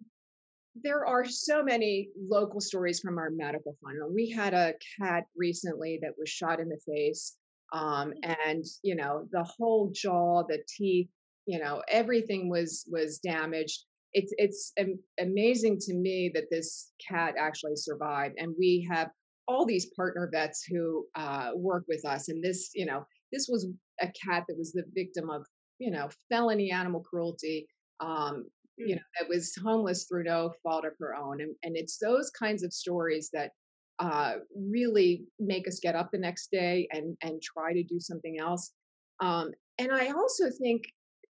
there 0.74 1.06
are 1.06 1.24
so 1.24 1.62
many 1.62 2.10
local 2.18 2.60
stories 2.60 3.00
from 3.00 3.18
our 3.18 3.30
medical 3.30 3.76
fund. 3.82 3.98
We 4.14 4.30
had 4.30 4.54
a 4.54 4.74
cat 5.00 5.24
recently 5.36 5.98
that 6.02 6.12
was 6.18 6.28
shot 6.28 6.60
in 6.60 6.68
the 6.68 6.78
face, 6.86 7.36
um, 7.72 8.12
mm. 8.12 8.36
and 8.46 8.64
you 8.82 8.96
know 8.96 9.28
the 9.32 9.44
whole 9.44 9.90
jaw, 9.92 10.42
the 10.44 10.62
teeth, 10.68 11.08
you 11.46 11.58
know 11.58 11.82
everything 11.88 12.48
was 12.48 12.84
was 12.90 13.18
damaged. 13.18 13.84
It's 14.12 14.32
it's 14.38 14.72
amazing 15.20 15.78
to 15.80 15.94
me 15.94 16.30
that 16.34 16.50
this 16.50 16.92
cat 17.06 17.34
actually 17.38 17.76
survived, 17.76 18.36
and 18.38 18.54
we 18.58 18.86
have 18.90 19.10
all 19.48 19.64
these 19.64 19.90
partner 19.96 20.28
vets 20.30 20.64
who 20.64 21.06
uh, 21.14 21.50
work 21.54 21.84
with 21.88 22.04
us. 22.04 22.28
And 22.28 22.44
this, 22.44 22.70
you 22.74 22.84
know, 22.84 23.06
this 23.32 23.48
was 23.48 23.66
a 24.00 24.06
cat 24.08 24.44
that 24.46 24.58
was 24.58 24.72
the 24.72 24.84
victim 24.94 25.30
of 25.30 25.44
you 25.78 25.90
know 25.90 26.08
felony 26.30 26.70
animal 26.70 27.00
cruelty. 27.00 27.66
Um, 28.00 28.44
you 28.78 28.94
know 28.94 29.02
that 29.18 29.28
was 29.28 29.54
homeless 29.62 30.04
through 30.04 30.24
no 30.24 30.52
fault 30.62 30.84
of 30.84 30.92
her 30.98 31.14
own 31.14 31.40
and, 31.40 31.54
and 31.62 31.76
it's 31.76 31.98
those 31.98 32.30
kinds 32.30 32.62
of 32.62 32.72
stories 32.72 33.30
that 33.32 33.50
uh, 33.98 34.34
really 34.54 35.24
make 35.40 35.66
us 35.66 35.80
get 35.80 35.96
up 35.96 36.10
the 36.12 36.18
next 36.18 36.50
day 36.52 36.88
and 36.92 37.16
and 37.22 37.42
try 37.42 37.72
to 37.72 37.82
do 37.82 37.98
something 37.98 38.38
else 38.38 38.72
um, 39.20 39.50
and 39.78 39.92
i 39.92 40.08
also 40.08 40.44
think 40.60 40.84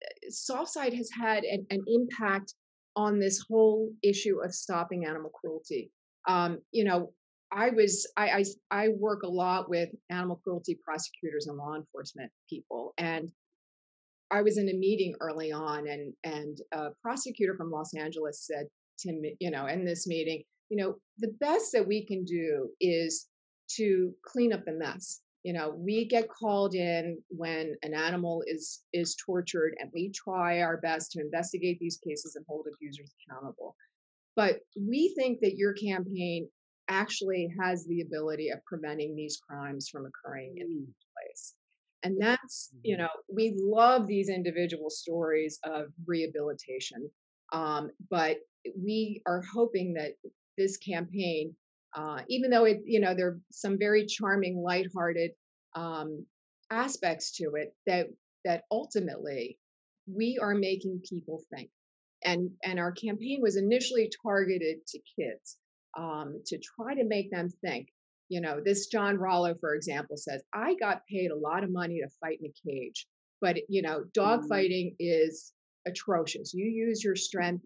uh, 0.04 0.30
softside 0.30 0.94
has 0.94 1.10
had 1.10 1.44
an, 1.44 1.66
an, 1.70 1.82
impact 1.86 2.54
on 2.96 3.18
this 3.18 3.44
whole 3.48 3.90
issue 4.02 4.40
of 4.42 4.54
stopping 4.54 5.04
animal 5.04 5.30
cruelty 5.30 5.90
um, 6.26 6.58
you 6.72 6.84
know 6.84 7.12
i 7.52 7.68
was 7.68 8.10
I, 8.16 8.30
I 8.30 8.44
i 8.70 8.88
work 8.88 9.22
a 9.24 9.28
lot 9.28 9.68
with 9.68 9.90
animal 10.08 10.40
cruelty 10.42 10.78
prosecutors 10.82 11.46
and 11.46 11.58
law 11.58 11.74
enforcement 11.74 12.30
people 12.48 12.94
and 12.96 13.30
I 14.34 14.42
was 14.42 14.58
in 14.58 14.68
a 14.68 14.74
meeting 14.74 15.14
early 15.20 15.52
on, 15.52 15.86
and 15.86 16.12
and 16.24 16.58
a 16.72 16.88
prosecutor 17.00 17.54
from 17.56 17.70
Los 17.70 17.94
Angeles 17.94 18.44
said 18.44 18.66
to 19.00 19.12
me, 19.12 19.36
you 19.38 19.50
know, 19.50 19.66
in 19.66 19.84
this 19.84 20.08
meeting, 20.08 20.42
you 20.70 20.76
know, 20.76 20.96
the 21.18 21.32
best 21.40 21.70
that 21.72 21.86
we 21.86 22.04
can 22.04 22.24
do 22.24 22.68
is 22.80 23.28
to 23.76 24.12
clean 24.24 24.52
up 24.52 24.64
the 24.64 24.72
mess. 24.72 25.20
You 25.44 25.52
know, 25.52 25.74
we 25.76 26.06
get 26.06 26.28
called 26.28 26.74
in 26.74 27.18
when 27.28 27.76
an 27.82 27.94
animal 27.94 28.42
is 28.48 28.82
is 28.92 29.16
tortured, 29.24 29.76
and 29.78 29.88
we 29.94 30.10
try 30.10 30.62
our 30.62 30.78
best 30.78 31.12
to 31.12 31.20
investigate 31.20 31.78
these 31.78 32.00
cases 32.04 32.34
and 32.34 32.44
hold 32.48 32.66
abusers 32.74 33.12
accountable. 33.28 33.76
But 34.34 34.60
we 34.76 35.14
think 35.16 35.38
that 35.42 35.56
your 35.56 35.74
campaign 35.74 36.48
actually 36.88 37.54
has 37.60 37.86
the 37.86 38.00
ability 38.00 38.50
of 38.50 38.64
preventing 38.64 39.14
these 39.14 39.38
crimes 39.48 39.88
from 39.88 40.06
occurring 40.06 40.56
in 40.58 40.68
the 40.68 40.80
mm. 40.80 40.86
first 40.86 41.06
place. 41.16 41.54
And 42.04 42.20
that's, 42.20 42.70
you 42.82 42.96
mm-hmm. 42.96 43.02
know, 43.02 43.08
we 43.34 43.54
love 43.56 44.06
these 44.06 44.28
individual 44.28 44.90
stories 44.90 45.58
of 45.64 45.86
rehabilitation. 46.06 47.10
Um, 47.52 47.90
but 48.10 48.36
we 48.76 49.22
are 49.26 49.42
hoping 49.54 49.94
that 49.94 50.12
this 50.58 50.76
campaign, 50.76 51.54
uh, 51.96 52.20
even 52.28 52.50
though 52.50 52.64
it, 52.64 52.80
you 52.84 53.00
know, 53.00 53.14
there 53.14 53.28
are 53.28 53.40
some 53.50 53.78
very 53.78 54.06
charming, 54.06 54.62
lighthearted 54.62 55.30
um, 55.74 56.26
aspects 56.70 57.36
to 57.36 57.52
it, 57.56 57.74
that 57.86 58.06
that 58.44 58.64
ultimately 58.70 59.58
we 60.06 60.38
are 60.40 60.54
making 60.54 61.00
people 61.08 61.42
think. 61.54 61.70
And 62.24 62.50
and 62.62 62.78
our 62.78 62.92
campaign 62.92 63.40
was 63.40 63.56
initially 63.56 64.10
targeted 64.22 64.86
to 64.88 64.98
kids 65.18 65.56
um, 65.96 66.42
to 66.46 66.58
try 66.58 66.94
to 66.94 67.04
make 67.04 67.30
them 67.30 67.48
think 67.64 67.88
you 68.28 68.40
know, 68.40 68.60
this 68.64 68.86
John 68.86 69.16
Rollo, 69.16 69.54
for 69.60 69.74
example, 69.74 70.16
says, 70.16 70.42
I 70.52 70.74
got 70.74 71.06
paid 71.06 71.30
a 71.30 71.36
lot 71.36 71.64
of 71.64 71.70
money 71.70 72.00
to 72.00 72.08
fight 72.20 72.38
in 72.42 72.50
a 72.50 72.70
cage, 72.70 73.06
but, 73.40 73.56
you 73.68 73.82
know, 73.82 74.04
dog 74.14 74.40
mm-hmm. 74.40 74.48
fighting 74.48 74.96
is 74.98 75.52
atrocious. 75.86 76.54
You 76.54 76.66
use 76.66 77.04
your 77.04 77.16
strength 77.16 77.64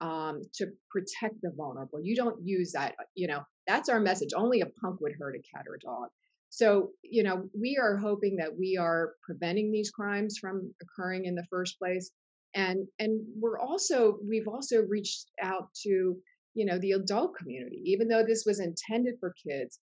um, 0.00 0.42
to 0.54 0.66
protect 0.90 1.40
the 1.42 1.52
vulnerable. 1.56 2.00
You 2.02 2.16
don't 2.16 2.40
use 2.42 2.72
that, 2.72 2.94
uh, 2.98 3.04
you 3.14 3.28
know, 3.28 3.42
that's 3.66 3.88
our 3.88 4.00
message. 4.00 4.30
Only 4.34 4.62
a 4.62 4.66
punk 4.66 5.00
would 5.00 5.12
hurt 5.18 5.36
a 5.36 5.56
cat 5.56 5.66
or 5.68 5.74
a 5.74 5.78
dog. 5.78 6.08
So, 6.48 6.90
you 7.02 7.22
know, 7.22 7.48
we 7.58 7.78
are 7.80 7.96
hoping 7.96 8.36
that 8.36 8.56
we 8.58 8.76
are 8.76 9.12
preventing 9.22 9.70
these 9.70 9.90
crimes 9.90 10.38
from 10.38 10.74
occurring 10.82 11.26
in 11.26 11.36
the 11.36 11.46
first 11.48 11.78
place. 11.78 12.10
And 12.54 12.88
and 12.98 13.20
we're 13.38 13.60
also 13.60 14.18
we've 14.28 14.48
also 14.48 14.82
reached 14.82 15.26
out 15.40 15.68
to, 15.84 16.16
you 16.54 16.64
know, 16.64 16.78
the 16.78 16.92
adult 16.92 17.36
community. 17.36 17.80
Even 17.84 18.08
though 18.08 18.24
this 18.26 18.42
was 18.44 18.58
intended 18.58 19.14
for 19.20 19.32
kids, 19.46 19.78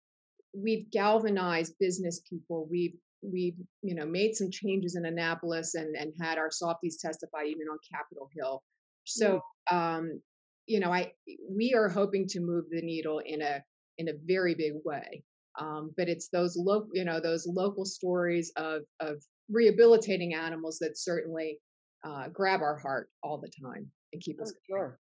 we've 0.55 0.91
galvanized 0.91 1.75
business 1.79 2.21
people. 2.29 2.69
We've 2.71 2.97
we've 3.23 3.57
you 3.83 3.95
know 3.95 4.07
made 4.07 4.35
some 4.35 4.51
changes 4.51 4.97
in 4.97 5.07
Annapolis 5.07 5.75
and 5.75 5.97
and 5.97 6.13
had 6.21 6.39
our 6.39 6.51
softies 6.51 6.99
testify 6.99 7.45
even 7.45 7.69
on 7.69 7.79
Capitol 7.91 8.29
Hill. 8.35 8.63
So 9.05 9.41
mm. 9.71 9.77
um, 9.77 10.21
you 10.67 10.81
know, 10.81 10.93
I 10.93 11.13
we 11.49 11.75
are 11.75 11.89
hoping 11.89 12.27
to 12.29 12.41
move 12.41 12.65
the 12.71 12.83
needle 12.83 13.21
in 13.21 13.43
a 13.43 13.63
in 13.99 14.09
a 14.09 14.15
very 14.25 14.55
big 14.55 14.75
way. 14.85 15.25
Um, 15.59 15.93
but 15.97 16.09
it's 16.09 16.29
those 16.31 16.57
local, 16.57 16.91
you 16.93 17.05
know, 17.05 17.21
those 17.21 17.47
local 17.47 17.85
stories 17.85 18.53
of 18.57 18.83
of 19.01 19.23
rehabilitating 19.51 20.35
animals 20.35 20.79
that 20.81 20.99
certainly 20.99 21.59
uh, 22.05 22.29
grab 22.29 22.61
our 22.61 22.77
heart 22.77 23.09
all 23.23 23.39
the 23.39 23.51
time 23.63 23.91
and 24.13 24.23
keep 24.23 24.41
us. 24.41 24.53
Oh, 24.55 24.61
sure. 24.67 24.99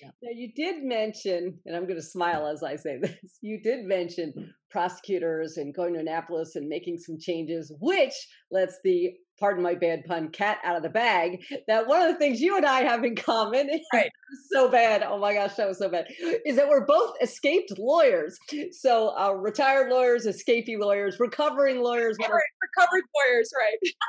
Yeah. 0.00 0.10
Now 0.22 0.30
you 0.34 0.52
did 0.54 0.82
mention, 0.82 1.58
and 1.66 1.76
I'm 1.76 1.84
going 1.84 1.96
to 1.96 2.02
smile 2.02 2.46
as 2.46 2.62
I 2.62 2.76
say 2.76 2.98
this. 3.02 3.38
You 3.40 3.60
did 3.62 3.84
mention 3.84 4.54
prosecutors 4.70 5.56
and 5.56 5.74
going 5.74 5.94
to 5.94 6.00
Annapolis 6.00 6.56
and 6.56 6.68
making 6.68 6.98
some 6.98 7.18
changes, 7.18 7.72
which 7.80 8.14
lets 8.50 8.78
the 8.84 9.10
pardon 9.38 9.62
my 9.62 9.74
bad 9.74 10.04
pun 10.04 10.28
cat 10.28 10.58
out 10.64 10.76
of 10.76 10.82
the 10.82 10.90
bag. 10.90 11.42
That 11.66 11.86
one 11.86 12.02
of 12.02 12.12
the 12.12 12.18
things 12.18 12.40
you 12.40 12.56
and 12.56 12.66
I 12.66 12.82
have 12.82 13.04
in 13.04 13.16
common, 13.16 13.68
right? 13.94 14.10
so 14.52 14.70
bad. 14.70 15.02
Oh 15.02 15.18
my 15.18 15.34
gosh, 15.34 15.54
that 15.54 15.66
was 15.66 15.78
so 15.78 15.88
bad. 15.88 16.06
Is 16.44 16.56
that 16.56 16.68
we're 16.68 16.86
both 16.86 17.16
escaped 17.22 17.72
lawyers. 17.78 18.38
So 18.72 19.16
uh, 19.18 19.32
retired 19.32 19.90
lawyers, 19.90 20.26
escapee 20.26 20.78
lawyers, 20.78 21.18
recovering 21.18 21.82
lawyers, 21.82 22.16
recovered, 22.18 22.42
recovered 22.76 23.04
lawyers, 23.16 23.50
right? 23.58 23.92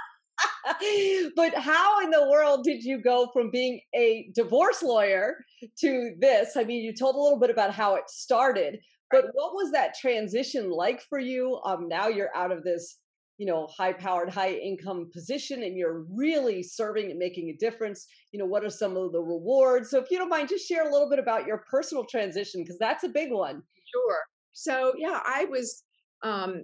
but 1.35 1.53
how 1.55 1.99
in 2.01 2.11
the 2.11 2.29
world 2.29 2.63
did 2.63 2.83
you 2.83 3.01
go 3.01 3.29
from 3.33 3.51
being 3.51 3.79
a 3.95 4.29
divorce 4.35 4.83
lawyer 4.83 5.37
to 5.79 6.13
this? 6.19 6.55
I 6.55 6.63
mean, 6.63 6.83
you 6.83 6.93
told 6.93 7.15
a 7.15 7.19
little 7.19 7.39
bit 7.39 7.49
about 7.49 7.73
how 7.73 7.95
it 7.95 8.09
started, 8.09 8.79
but 9.09 9.25
what 9.33 9.53
was 9.53 9.71
that 9.71 9.95
transition 9.99 10.69
like 10.69 11.01
for 11.01 11.19
you? 11.19 11.59
Um, 11.65 11.87
now 11.87 12.07
you're 12.07 12.35
out 12.35 12.51
of 12.51 12.63
this, 12.63 12.97
you 13.37 13.45
know, 13.45 13.67
high 13.75 13.93
powered, 13.93 14.29
high 14.29 14.53
income 14.53 15.09
position 15.11 15.63
and 15.63 15.75
you're 15.77 16.05
really 16.13 16.63
serving 16.63 17.09
and 17.09 17.19
making 17.19 17.49
a 17.49 17.53
difference. 17.57 18.07
You 18.31 18.39
know, 18.39 18.45
what 18.45 18.63
are 18.63 18.69
some 18.69 18.95
of 18.95 19.11
the 19.11 19.21
rewards? 19.21 19.89
So 19.89 19.99
if 19.99 20.11
you 20.11 20.17
don't 20.17 20.29
mind, 20.29 20.49
just 20.49 20.67
share 20.67 20.87
a 20.87 20.91
little 20.91 21.09
bit 21.09 21.19
about 21.19 21.47
your 21.47 21.63
personal 21.69 22.05
transition 22.05 22.61
because 22.61 22.77
that's 22.77 23.03
a 23.03 23.09
big 23.09 23.31
one. 23.31 23.63
Sure. 23.91 24.19
So 24.53 24.93
yeah, 24.97 25.19
I 25.25 25.45
was 25.45 25.83
um, 26.23 26.63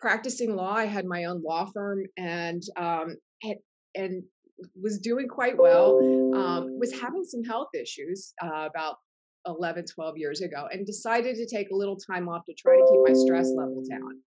practicing 0.00 0.54
law. 0.56 0.72
I 0.72 0.84
had 0.84 1.06
my 1.06 1.24
own 1.24 1.42
law 1.42 1.66
firm 1.72 2.04
and 2.16 2.62
um, 2.76 3.16
and, 3.42 3.56
and 3.94 4.22
was 4.80 4.98
doing 4.98 5.28
quite 5.28 5.56
well. 5.56 5.98
Um, 6.34 6.78
was 6.78 6.92
having 6.92 7.24
some 7.24 7.44
health 7.44 7.68
issues 7.74 8.32
uh, 8.42 8.68
about 8.68 8.96
11, 9.46 9.86
12 9.86 10.18
years 10.18 10.40
ago, 10.40 10.68
and 10.70 10.86
decided 10.86 11.36
to 11.36 11.46
take 11.46 11.70
a 11.70 11.74
little 11.74 11.96
time 11.96 12.28
off 12.28 12.44
to 12.46 12.54
try 12.54 12.76
to 12.76 12.86
keep 12.90 13.00
my 13.06 13.12
stress 13.12 13.50
level 13.56 13.82
down. 13.88 14.20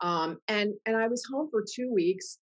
Um, 0.00 0.38
and 0.48 0.74
and 0.86 0.96
I 0.96 1.08
was 1.08 1.24
home 1.32 1.48
for 1.50 1.64
two 1.74 1.92
weeks, 1.92 2.38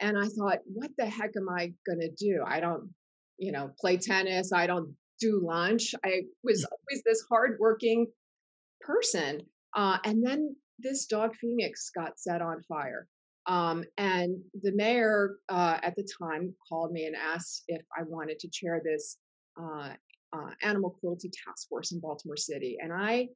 and 0.00 0.18
I 0.18 0.28
thought, 0.28 0.58
what 0.66 0.90
the 0.98 1.06
heck 1.06 1.30
am 1.36 1.48
I 1.48 1.72
gonna 1.88 2.10
do? 2.18 2.42
I 2.46 2.60
don't, 2.60 2.90
you 3.38 3.52
know, 3.52 3.70
play 3.80 3.96
tennis. 3.96 4.52
I 4.52 4.66
don't 4.66 4.94
do 5.20 5.40
lunch. 5.44 5.94
I 6.04 6.22
was 6.44 6.62
mm. 6.62 6.68
always 6.70 7.02
this 7.04 7.24
hardworking 7.28 8.06
person. 8.80 9.42
Uh, 9.74 9.98
and 10.04 10.24
then 10.24 10.56
this 10.78 11.06
dog 11.06 11.34
Phoenix 11.36 11.90
got 11.94 12.18
set 12.18 12.42
on 12.42 12.62
fire. 12.62 13.06
Um, 13.46 13.84
and 13.96 14.36
the 14.62 14.72
mayor 14.72 15.36
uh, 15.48 15.78
at 15.82 15.96
the 15.96 16.06
time 16.20 16.54
called 16.68 16.92
me 16.92 17.06
and 17.06 17.16
asked 17.16 17.64
if 17.68 17.82
I 17.98 18.02
wanted 18.02 18.38
to 18.40 18.48
chair 18.50 18.82
this 18.84 19.16
uh, 19.60 19.90
uh, 20.34 20.50
animal 20.62 20.90
cruelty 21.00 21.30
task 21.30 21.68
force 21.68 21.92
in 21.92 22.00
Baltimore 22.00 22.36
City. 22.36 22.76
And 22.80 22.92
I 22.92 23.28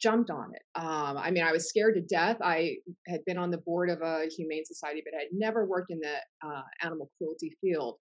jumped 0.00 0.30
on 0.30 0.52
it. 0.54 0.62
Um, 0.74 1.16
I 1.16 1.30
mean, 1.30 1.44
I 1.44 1.52
was 1.52 1.68
scared 1.68 1.94
to 1.94 2.00
death. 2.00 2.36
I 2.42 2.76
had 3.06 3.24
been 3.26 3.38
on 3.38 3.50
the 3.50 3.58
board 3.58 3.90
of 3.90 4.02
a 4.02 4.26
humane 4.36 4.64
society, 4.64 5.02
but 5.04 5.16
I 5.16 5.22
had 5.22 5.32
never 5.32 5.66
worked 5.66 5.92
in 5.92 6.00
the 6.00 6.16
uh, 6.46 6.62
animal 6.82 7.10
cruelty 7.16 7.56
field. 7.60 7.98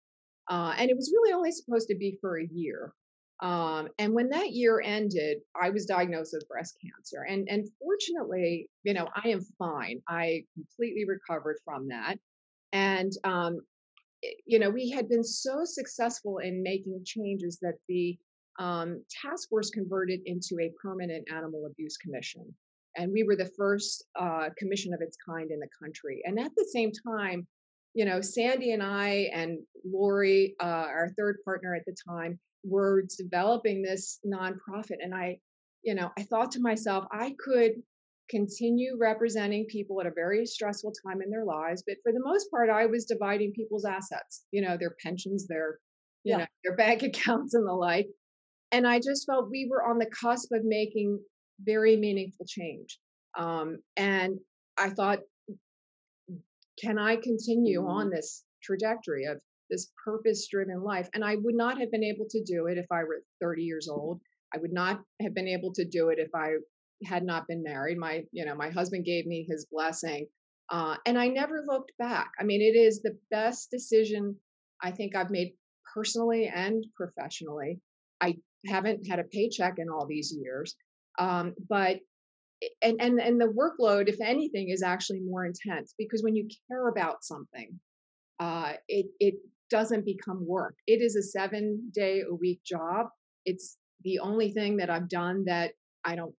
Uh, 0.50 0.74
and 0.78 0.90
it 0.90 0.96
was 0.96 1.12
really 1.14 1.32
only 1.32 1.52
supposed 1.52 1.88
to 1.88 1.94
be 1.94 2.18
for 2.20 2.40
a 2.40 2.48
year. 2.50 2.92
Um, 3.42 3.88
and 3.98 4.14
when 4.14 4.28
that 4.28 4.52
year 4.52 4.80
ended, 4.80 5.38
I 5.60 5.70
was 5.70 5.84
diagnosed 5.84 6.32
with 6.32 6.48
breast 6.48 6.76
cancer. 6.80 7.24
And, 7.28 7.48
and 7.50 7.68
fortunately, 7.80 8.70
you 8.84 8.94
know, 8.94 9.08
I 9.16 9.28
am 9.30 9.40
fine. 9.58 10.00
I 10.08 10.44
completely 10.54 11.04
recovered 11.04 11.58
from 11.64 11.88
that. 11.88 12.18
And, 12.72 13.12
um, 13.24 13.58
you 14.46 14.60
know, 14.60 14.70
we 14.70 14.90
had 14.90 15.08
been 15.08 15.24
so 15.24 15.64
successful 15.64 16.38
in 16.38 16.62
making 16.62 17.02
changes 17.04 17.58
that 17.62 17.74
the 17.88 18.16
um, 18.60 19.02
task 19.10 19.48
force 19.48 19.70
converted 19.70 20.20
into 20.24 20.58
a 20.60 20.70
permanent 20.80 21.28
animal 21.30 21.66
abuse 21.66 21.96
commission. 21.96 22.44
And 22.96 23.10
we 23.10 23.24
were 23.24 23.36
the 23.36 23.50
first 23.56 24.04
uh, 24.14 24.50
commission 24.56 24.94
of 24.94 25.00
its 25.00 25.16
kind 25.26 25.50
in 25.50 25.58
the 25.58 25.68
country. 25.82 26.22
And 26.24 26.38
at 26.38 26.54
the 26.56 26.68
same 26.72 26.92
time, 26.92 27.46
you 27.94 28.04
know, 28.04 28.20
Sandy 28.20 28.72
and 28.72 28.82
I 28.82 29.30
and 29.34 29.58
Lori, 29.84 30.54
uh, 30.60 30.86
our 30.88 31.10
third 31.18 31.38
partner 31.44 31.74
at 31.74 31.84
the 31.86 31.96
time, 32.08 32.38
were 32.64 33.04
developing 33.18 33.82
this 33.82 34.18
nonprofit. 34.26 34.98
And 35.00 35.14
I, 35.14 35.38
you 35.82 35.94
know, 35.94 36.10
I 36.18 36.22
thought 36.22 36.52
to 36.52 36.60
myself, 36.60 37.04
I 37.12 37.34
could 37.38 37.72
continue 38.30 38.96
representing 38.98 39.66
people 39.66 40.00
at 40.00 40.06
a 40.06 40.12
very 40.14 40.46
stressful 40.46 40.92
time 41.06 41.20
in 41.22 41.30
their 41.30 41.44
lives. 41.44 41.82
But 41.86 41.96
for 42.02 42.12
the 42.12 42.22
most 42.24 42.50
part, 42.50 42.70
I 42.70 42.86
was 42.86 43.04
dividing 43.04 43.52
people's 43.52 43.84
assets, 43.84 44.44
you 44.52 44.62
know, 44.62 44.76
their 44.78 44.94
pensions, 45.04 45.46
their, 45.46 45.78
you 46.24 46.32
yeah. 46.32 46.38
know, 46.38 46.46
their 46.64 46.76
bank 46.76 47.02
accounts 47.02 47.54
and 47.54 47.66
the 47.66 47.72
like. 47.72 48.06
And 48.70 48.86
I 48.86 49.00
just 49.00 49.26
felt 49.26 49.50
we 49.50 49.68
were 49.70 49.82
on 49.82 49.98
the 49.98 50.06
cusp 50.06 50.50
of 50.52 50.64
making 50.64 51.20
very 51.60 51.96
meaningful 51.96 52.46
change. 52.48 52.98
Um, 53.36 53.78
and 53.96 54.38
I 54.78 54.90
thought, 54.90 55.20
can 56.80 56.98
I 56.98 57.16
continue 57.16 57.86
on 57.86 58.06
mm-hmm. 58.06 58.16
this 58.16 58.44
trajectory 58.62 59.24
of 59.24 59.40
this 59.72 59.90
purpose 60.04 60.46
driven 60.48 60.82
life. 60.82 61.08
And 61.14 61.24
I 61.24 61.36
would 61.36 61.54
not 61.54 61.80
have 61.80 61.90
been 61.90 62.04
able 62.04 62.26
to 62.30 62.42
do 62.44 62.66
it 62.66 62.76
if 62.78 62.86
I 62.92 63.04
were 63.04 63.22
30 63.40 63.62
years 63.62 63.88
old. 63.88 64.20
I 64.54 64.58
would 64.58 64.72
not 64.72 65.00
have 65.22 65.34
been 65.34 65.48
able 65.48 65.72
to 65.72 65.84
do 65.84 66.10
it 66.10 66.18
if 66.18 66.28
I 66.34 66.56
had 67.04 67.24
not 67.24 67.48
been 67.48 67.62
married. 67.62 67.98
My, 67.98 68.24
you 68.32 68.44
know, 68.44 68.54
my 68.54 68.68
husband 68.68 69.06
gave 69.06 69.26
me 69.26 69.46
his 69.48 69.66
blessing. 69.72 70.26
Uh, 70.70 70.96
and 71.06 71.18
I 71.18 71.28
never 71.28 71.64
looked 71.66 71.92
back. 71.98 72.30
I 72.38 72.44
mean, 72.44 72.60
it 72.60 72.78
is 72.78 73.00
the 73.00 73.18
best 73.30 73.70
decision 73.70 74.36
I 74.82 74.90
think 74.90 75.16
I've 75.16 75.30
made 75.30 75.54
personally 75.94 76.50
and 76.54 76.84
professionally. 76.94 77.80
I 78.20 78.36
haven't 78.66 79.06
had 79.08 79.18
a 79.18 79.24
paycheck 79.24 79.78
in 79.78 79.88
all 79.88 80.06
these 80.06 80.36
years. 80.38 80.76
Um, 81.18 81.54
but 81.68 82.00
and 82.80 83.00
and 83.00 83.18
and 83.18 83.40
the 83.40 83.46
workload, 83.46 84.08
if 84.08 84.20
anything, 84.20 84.68
is 84.68 84.82
actually 84.82 85.20
more 85.20 85.44
intense 85.44 85.94
because 85.98 86.22
when 86.22 86.36
you 86.36 86.46
care 86.68 86.88
about 86.88 87.24
something, 87.24 87.78
uh, 88.38 88.74
it 88.88 89.06
it 89.20 89.34
doesn't 89.72 90.04
become 90.04 90.46
work. 90.46 90.76
It 90.86 91.00
is 91.00 91.16
a 91.16 91.22
seven 91.22 91.90
day 91.94 92.22
a 92.30 92.34
week 92.34 92.60
job. 92.62 93.06
It's 93.46 93.78
the 94.04 94.18
only 94.18 94.52
thing 94.52 94.76
that 94.76 94.90
I've 94.90 95.08
done 95.08 95.44
that 95.46 95.72
I 96.04 96.14
don't, 96.14 96.34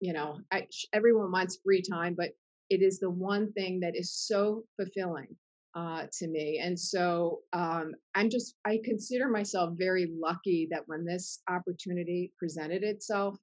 you 0.00 0.14
know, 0.14 0.38
I, 0.50 0.66
everyone 0.94 1.30
wants 1.30 1.58
free 1.62 1.82
time, 1.82 2.14
but 2.16 2.30
it 2.70 2.80
is 2.80 2.98
the 2.98 3.10
one 3.10 3.52
thing 3.52 3.80
that 3.80 3.94
is 3.94 4.10
so 4.14 4.64
fulfilling 4.76 5.36
uh, 5.76 6.04
to 6.18 6.26
me. 6.26 6.58
And 6.64 6.78
so 6.78 7.40
um, 7.52 7.92
I'm 8.14 8.30
just, 8.30 8.54
I 8.64 8.78
consider 8.82 9.28
myself 9.28 9.74
very 9.76 10.10
lucky 10.18 10.66
that 10.70 10.84
when 10.86 11.04
this 11.04 11.42
opportunity 11.50 12.32
presented 12.38 12.82
itself, 12.82 13.36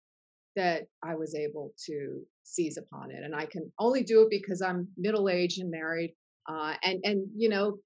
that 0.56 0.88
I 1.04 1.14
was 1.14 1.36
able 1.36 1.74
to 1.86 2.22
seize 2.44 2.78
upon 2.78 3.12
it. 3.12 3.24
And 3.24 3.36
I 3.36 3.46
can 3.46 3.72
only 3.78 4.02
do 4.02 4.24
it 4.24 4.30
because 4.32 4.64
I'm 4.64 4.88
middle 4.98 5.30
aged 5.30 5.60
and 5.62 5.70
married. 5.70 6.16
Uh, 6.50 6.74
and 6.82 7.00
and 7.04 7.28
you 7.36 7.50
know 7.50 7.78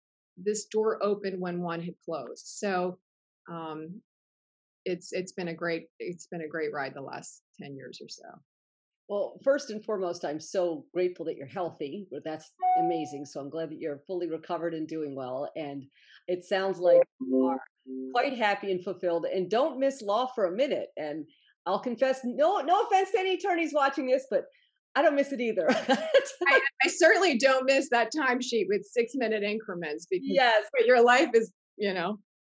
this 0.44 0.66
door 0.66 1.04
opened 1.04 1.40
when 1.40 1.62
one 1.62 1.82
had 1.82 1.96
closed. 2.04 2.46
So 2.46 2.98
um, 3.50 4.02
it's 4.86 5.12
it's 5.12 5.32
been 5.32 5.50
a 5.50 5.54
great 5.54 5.88
it's 6.00 6.28
been 6.28 6.42
a 6.42 6.48
great 6.48 6.74
ride 6.74 6.94
the 6.96 7.02
last 7.02 7.42
10 7.60 7.76
years 7.76 8.00
or 8.02 8.10
so. 8.10 8.24
Well, 9.10 9.40
first 9.44 9.72
and 9.72 9.84
foremost, 9.84 10.24
I'm 10.24 10.40
so 10.40 10.86
grateful 10.94 11.26
that 11.26 11.36
you're 11.36 11.46
healthy. 11.46 12.08
That's 12.24 12.50
amazing. 12.80 13.26
So 13.26 13.42
I'm 13.42 13.50
glad 13.50 13.70
that 13.72 13.80
you're 13.80 14.04
fully 14.08 14.30
recovered 14.30 14.74
and 14.74 14.88
doing 14.88 15.16
well. 15.16 15.50
And 15.58 15.84
it 16.30 16.46
sounds 16.46 16.80
like 16.80 17.02
you 17.20 17.46
are 17.46 17.60
quite 18.14 18.38
happy 18.38 18.72
and 18.72 18.82
fulfilled. 18.82 19.26
And 19.26 19.50
don't 19.50 19.80
miss 19.80 20.02
law 20.02 20.28
for 20.34 20.46
a 20.46 20.56
minute. 20.56 20.92
And 20.96 21.26
I'll 21.66 21.80
confess, 21.80 22.22
no, 22.24 22.62
no 22.62 22.84
offense 22.84 23.12
to 23.12 23.20
any 23.20 23.34
attorneys 23.34 23.74
watching 23.74 24.08
this, 24.08 24.28
but 24.32 24.46
I 24.96 25.02
don't 25.02 25.16
miss 25.16 25.32
it 25.32 25.40
either. 25.40 25.68
I, 25.70 26.60
I, 26.84 26.88
certainly 26.88 27.38
don't 27.38 27.66
miss 27.66 27.88
that 27.92 28.12
timesheet 28.16 28.66
with 28.68 28.84
six 28.84 29.14
minute 29.16 29.44
increments 29.44 30.06
because 30.10 30.28
yes, 30.30 30.66
but 30.78 30.86
your 30.86 31.04
life 31.04 31.30
is, 31.34 31.52
you 31.78 31.94
know, 31.94 32.18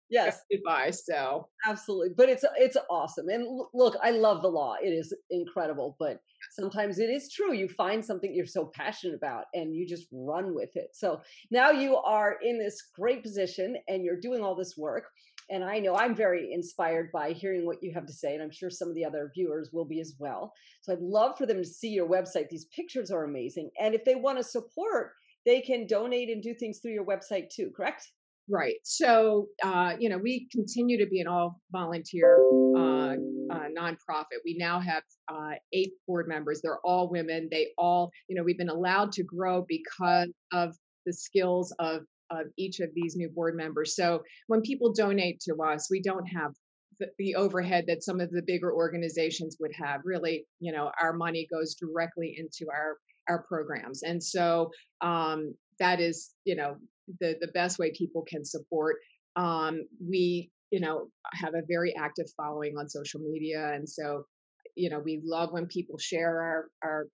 yes, 0.09 0.41
goodbye. 0.51 0.91
So 0.91 1.49
absolutely, 1.69 2.11
but 2.17 2.29
it's 2.29 2.45
it's 2.57 2.77
awesome. 2.89 3.29
And 3.29 3.47
look, 3.75 3.97
I 4.03 4.13
love 4.13 4.41
the 4.41 4.49
law; 4.49 4.77
it 4.83 4.89
is 4.89 5.15
incredible. 5.31 5.97
But 5.99 6.21
sometimes 6.53 6.99
it 6.99 7.11
is 7.11 7.31
true. 7.31 7.53
You 7.53 7.69
find 7.69 8.05
something 8.05 8.35
you're 8.35 8.47
so 8.47 8.71
passionate 8.75 9.15
about, 9.15 9.45
and 9.53 9.75
you 9.75 9.87
just 9.87 10.07
run 10.11 10.55
with 10.55 10.75
it. 10.75 10.91
So 10.95 11.21
now 11.51 11.71
you 11.71 11.97
are 11.97 12.39
in 12.43 12.59
this 12.59 12.81
great 12.99 13.23
position, 13.23 13.77
and 13.89 14.05
you're 14.05 14.21
doing 14.21 14.43
all 14.43 14.55
this 14.55 14.75
work 14.77 15.05
and 15.51 15.65
I 15.65 15.79
know 15.79 15.95
I'm 15.97 16.15
very 16.15 16.53
inspired 16.53 17.11
by 17.13 17.33
hearing 17.33 17.67
what 17.67 17.83
you 17.83 17.93
have 17.95 18.07
to 18.07 18.13
say, 18.13 18.35
and 18.35 18.43
I'm 18.43 18.51
sure 18.51 18.71
some 18.71 18.89
of 18.89 18.95
the 18.95 19.05
other 19.05 19.31
viewers 19.35 19.71
will 19.73 19.85
be 19.85 20.01
as 20.01 20.15
well. 20.19 20.53
So 20.83 20.93
I'd 20.93 21.01
love 21.01 21.37
for 21.39 21.47
them 21.47 21.59
to 21.59 21.65
see 21.65 21.91
your 21.91 22.09
website. 22.09 22.49
These 22.49 22.67
pictures 22.75 23.11
are 23.11 23.25
amazing. 23.25 23.71
And 23.81 23.95
if 23.95 24.05
they 24.05 24.15
want 24.15 24.39
to 24.39 24.45
support, 24.45 25.13
they 25.45 25.61
can 25.61 25.87
donate 25.87 26.29
and 26.29 26.43
do 26.43 26.55
things 26.55 26.81
through 26.81 26.93
your 26.93 27.07
website 27.07 27.49
too, 27.51 27.71
correct? 27.77 28.07
Right. 28.49 28.77
So, 28.85 29.47
uh, 29.63 29.97
you 29.99 30.09
know, 30.09 30.19
we 30.19 30.49
continue 30.51 30.99
to 30.99 31.09
be 31.09 31.21
an 31.21 31.27
all 31.27 31.61
volunteer 31.71 32.47
uh, 32.77 33.17
uh, 33.51 33.69
nonprofit. 33.77 34.41
We 34.45 34.57
now 34.59 34.81
have 34.81 35.03
uh, 35.29 35.53
eight 35.73 35.93
board 36.07 36.27
members. 36.29 36.61
They're 36.63 36.81
all 36.85 37.11
women. 37.11 37.49
They 37.51 37.69
all, 37.79 38.11
you 38.29 38.37
know, 38.37 38.43
we've 38.43 38.59
been 38.59 38.69
allowed 38.69 39.13
to 39.13 39.23
grow 39.23 39.65
because 39.69 40.33
of 40.53 40.77
the 41.07 41.13
skills 41.13 41.75
of 41.79 42.03
of 42.33 42.47
each 42.57 42.81
of 42.81 42.91
these 42.95 43.17
new 43.17 43.29
board 43.29 43.57
members. 43.57 43.95
So 43.95 44.23
when 44.47 44.63
people 44.63 44.93
donate 44.93 45.41
to 45.41 45.55
us, 45.63 45.89
we 45.91 46.01
don't 46.01 46.27
have 46.27 46.53
the, 46.99 47.09
the, 47.19 47.35
overhead 47.35 47.85
that 47.89 48.03
some 48.03 48.21
of 48.21 48.31
the 48.31 48.43
bigger 48.47 48.73
organizations 48.73 49.57
would 49.61 49.73
have. 49.75 50.01
Really, 50.05 50.47
you 50.61 50.73
know, 50.73 50.91
our 51.01 51.13
money 51.13 51.47
goes 51.53 51.75
directly 51.75 52.37
into 52.39 52.71
our 52.71 52.97
our 53.29 53.45
programs, 53.45 54.03
and 54.03 54.23
so 54.23 54.71
um, 55.01 55.55
that 55.79 56.01
is, 56.01 56.31
you 56.45 56.57
know, 56.57 56.77
the 57.21 57.37
the 57.41 57.49
best 57.49 57.79
way 57.79 57.93
people 57.97 58.25
can 58.29 58.45
support. 58.45 58.97
Um, 59.37 59.83
we, 60.07 60.51
you 60.71 60.81
know, 60.81 61.09
have 61.33 61.55
a 61.55 61.63
very 61.69 61.95
active 61.97 62.27
following 62.37 62.77
on 62.79 62.89
social 62.89 63.21
media, 63.21 63.73
and 63.73 63.89
so, 63.89 64.25
you 64.77 64.91
know, 64.91 64.99
we 64.99 65.21
love 65.25 65.53
when 65.53 65.67
people 65.67 65.99
share 65.99 66.41
our 66.41 66.67
our 66.85 67.07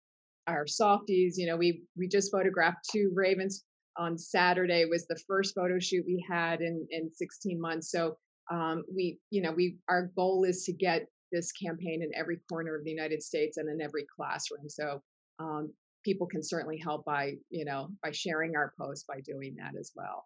our 0.47 0.67
softies. 0.67 1.37
You 1.37 1.47
know, 1.47 1.57
we 1.57 1.83
we 1.95 2.07
just 2.07 2.31
photographed 2.31 2.89
two 2.91 3.11
ravens 3.13 3.63
on 3.97 4.17
Saturday 4.17 4.85
was 4.85 5.07
the 5.07 5.19
first 5.27 5.55
photo 5.55 5.79
shoot 5.79 6.05
we 6.05 6.23
had 6.29 6.61
in 6.61 6.87
in 6.91 7.11
16 7.11 7.59
months. 7.59 7.91
So 7.91 8.17
um, 8.51 8.83
we, 8.93 9.17
you 9.29 9.41
know, 9.41 9.51
we 9.51 9.77
our 9.89 10.11
goal 10.15 10.43
is 10.43 10.63
to 10.65 10.73
get 10.73 11.07
this 11.31 11.51
campaign 11.51 12.03
in 12.03 12.11
every 12.15 12.39
corner 12.49 12.75
of 12.75 12.83
the 12.83 12.91
United 12.91 13.21
States 13.21 13.57
and 13.57 13.69
in 13.69 13.81
every 13.81 14.07
classroom. 14.15 14.69
So 14.69 15.03
um, 15.39 15.73
people 16.05 16.27
can 16.27 16.41
certainly 16.41 16.77
help 16.77 17.03
by, 17.05 17.33
you 17.49 17.65
know, 17.65 17.89
by 18.01 18.11
sharing 18.11 18.55
our 18.55 18.73
posts 18.79 19.03
by 19.07 19.19
doing 19.21 19.55
that 19.59 19.75
as 19.77 19.91
well. 19.95 20.25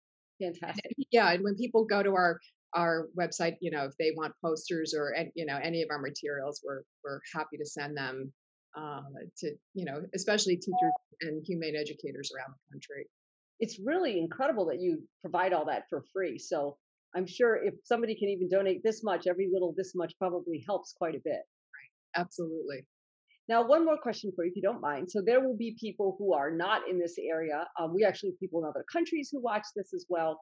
Fantastic. 0.43 0.91
Yeah, 1.12 1.32
and 1.32 1.43
when 1.43 1.56
people 1.56 1.86
go 1.86 2.01
to 2.01 2.10
our 2.12 2.39
our 2.73 3.08
website, 3.17 3.58
you 3.62 3.69
know, 3.69 3.86
if 3.86 3.93
they 3.99 4.12
want 4.15 4.34
posters 4.43 4.95
or 4.97 5.15
you 5.36 5.45
know 5.45 5.60
any 5.62 5.84
of 5.84 5.89
our 5.91 5.99
materials, 5.99 6.62
we're 6.65 6.82
we're 7.03 7.19
happy 7.34 7.58
to 7.58 7.65
send 7.65 7.95
them 7.95 8.34
uh, 8.75 9.01
to 9.39 9.51
you 9.73 9.86
know, 9.86 10.01
especially 10.15 10.56
teachers 10.56 10.93
and 11.21 11.43
humane 11.45 11.75
educators 11.75 12.32
around 12.36 12.53
the 12.53 12.73
country. 12.73 13.08
It's 13.60 13.79
really 13.84 14.19
incredible 14.19 14.65
that 14.67 14.82
you 14.82 15.03
provide 15.21 15.53
all 15.53 15.65
that 15.65 15.84
for 15.89 16.03
free. 16.12 16.39
So 16.39 16.77
I'm 17.15 17.27
sure 17.27 17.63
if 17.63 17.75
somebody 17.86 18.15
can 18.15 18.29
even 18.29 18.49
donate 18.49 18.82
this 18.84 19.03
much, 19.03 19.27
every 19.27 19.49
little 19.53 19.73
this 19.77 19.93
much 19.95 20.13
probably 20.17 20.63
helps 20.67 20.93
quite 20.97 21.15
a 21.15 21.21
bit. 21.23 21.41
Right. 21.75 22.21
Absolutely. 22.21 22.86
Now, 23.49 23.65
one 23.65 23.84
more 23.86 23.97
question 23.97 24.32
for 24.36 24.45
you, 24.45 24.51
if 24.51 24.56
you 24.56 24.62
don't 24.62 24.82
mind. 24.82 25.12
So, 25.12 25.21
there 25.21 25.41
will 25.41 25.58
be 25.58 25.75
people 25.79 26.15
who 26.17 26.34
are 26.34 26.51
not 26.51 26.88
in 26.89 26.97
this 26.97 27.17
area. 27.17 27.67
Um, 27.79 27.93
we 27.93 28.03
actually 28.06 28.29
have 28.32 28.39
people 28.39 28.62
in 28.62 28.69
other 28.69 28.86
countries 28.91 29.29
who 29.32 29.41
watch 29.41 29.65
this 29.75 29.93
as 29.93 30.06
well. 30.10 30.39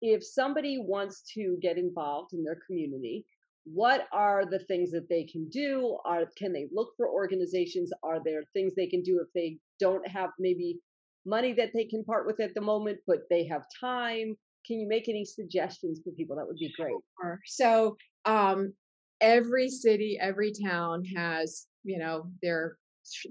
If 0.00 0.24
somebody 0.24 0.78
wants 0.78 1.22
to 1.34 1.58
get 1.60 1.78
involved 1.78 2.34
in 2.34 2.44
their 2.44 2.58
community, 2.66 3.24
what 3.64 4.06
are 4.12 4.44
the 4.46 4.60
things 4.60 4.92
that 4.92 5.08
they 5.08 5.24
can 5.24 5.48
do? 5.48 5.98
Are 6.04 6.26
can 6.38 6.52
they 6.52 6.68
look 6.72 6.90
for 6.96 7.08
organizations? 7.08 7.92
Are 8.02 8.22
there 8.24 8.44
things 8.52 8.74
they 8.74 8.86
can 8.86 9.02
do 9.02 9.20
if 9.20 9.26
they 9.34 9.58
don't 9.80 10.06
have 10.08 10.30
maybe 10.38 10.78
money 11.24 11.52
that 11.54 11.70
they 11.74 11.84
can 11.84 12.04
part 12.04 12.26
with 12.26 12.38
at 12.40 12.54
the 12.54 12.60
moment, 12.60 12.98
but 13.06 13.22
they 13.28 13.44
have 13.48 13.64
time? 13.80 14.36
Can 14.66 14.78
you 14.78 14.88
make 14.88 15.08
any 15.08 15.24
suggestions 15.24 16.00
for 16.02 16.12
people? 16.12 16.36
That 16.36 16.46
would 16.46 16.58
be 16.58 16.72
great. 16.76 16.94
Sure. 17.20 17.40
So, 17.44 17.96
um, 18.24 18.72
every 19.20 19.68
city, 19.68 20.18
every 20.20 20.52
town 20.52 21.04
has, 21.16 21.66
you 21.86 21.98
know, 21.98 22.26
their 22.42 22.76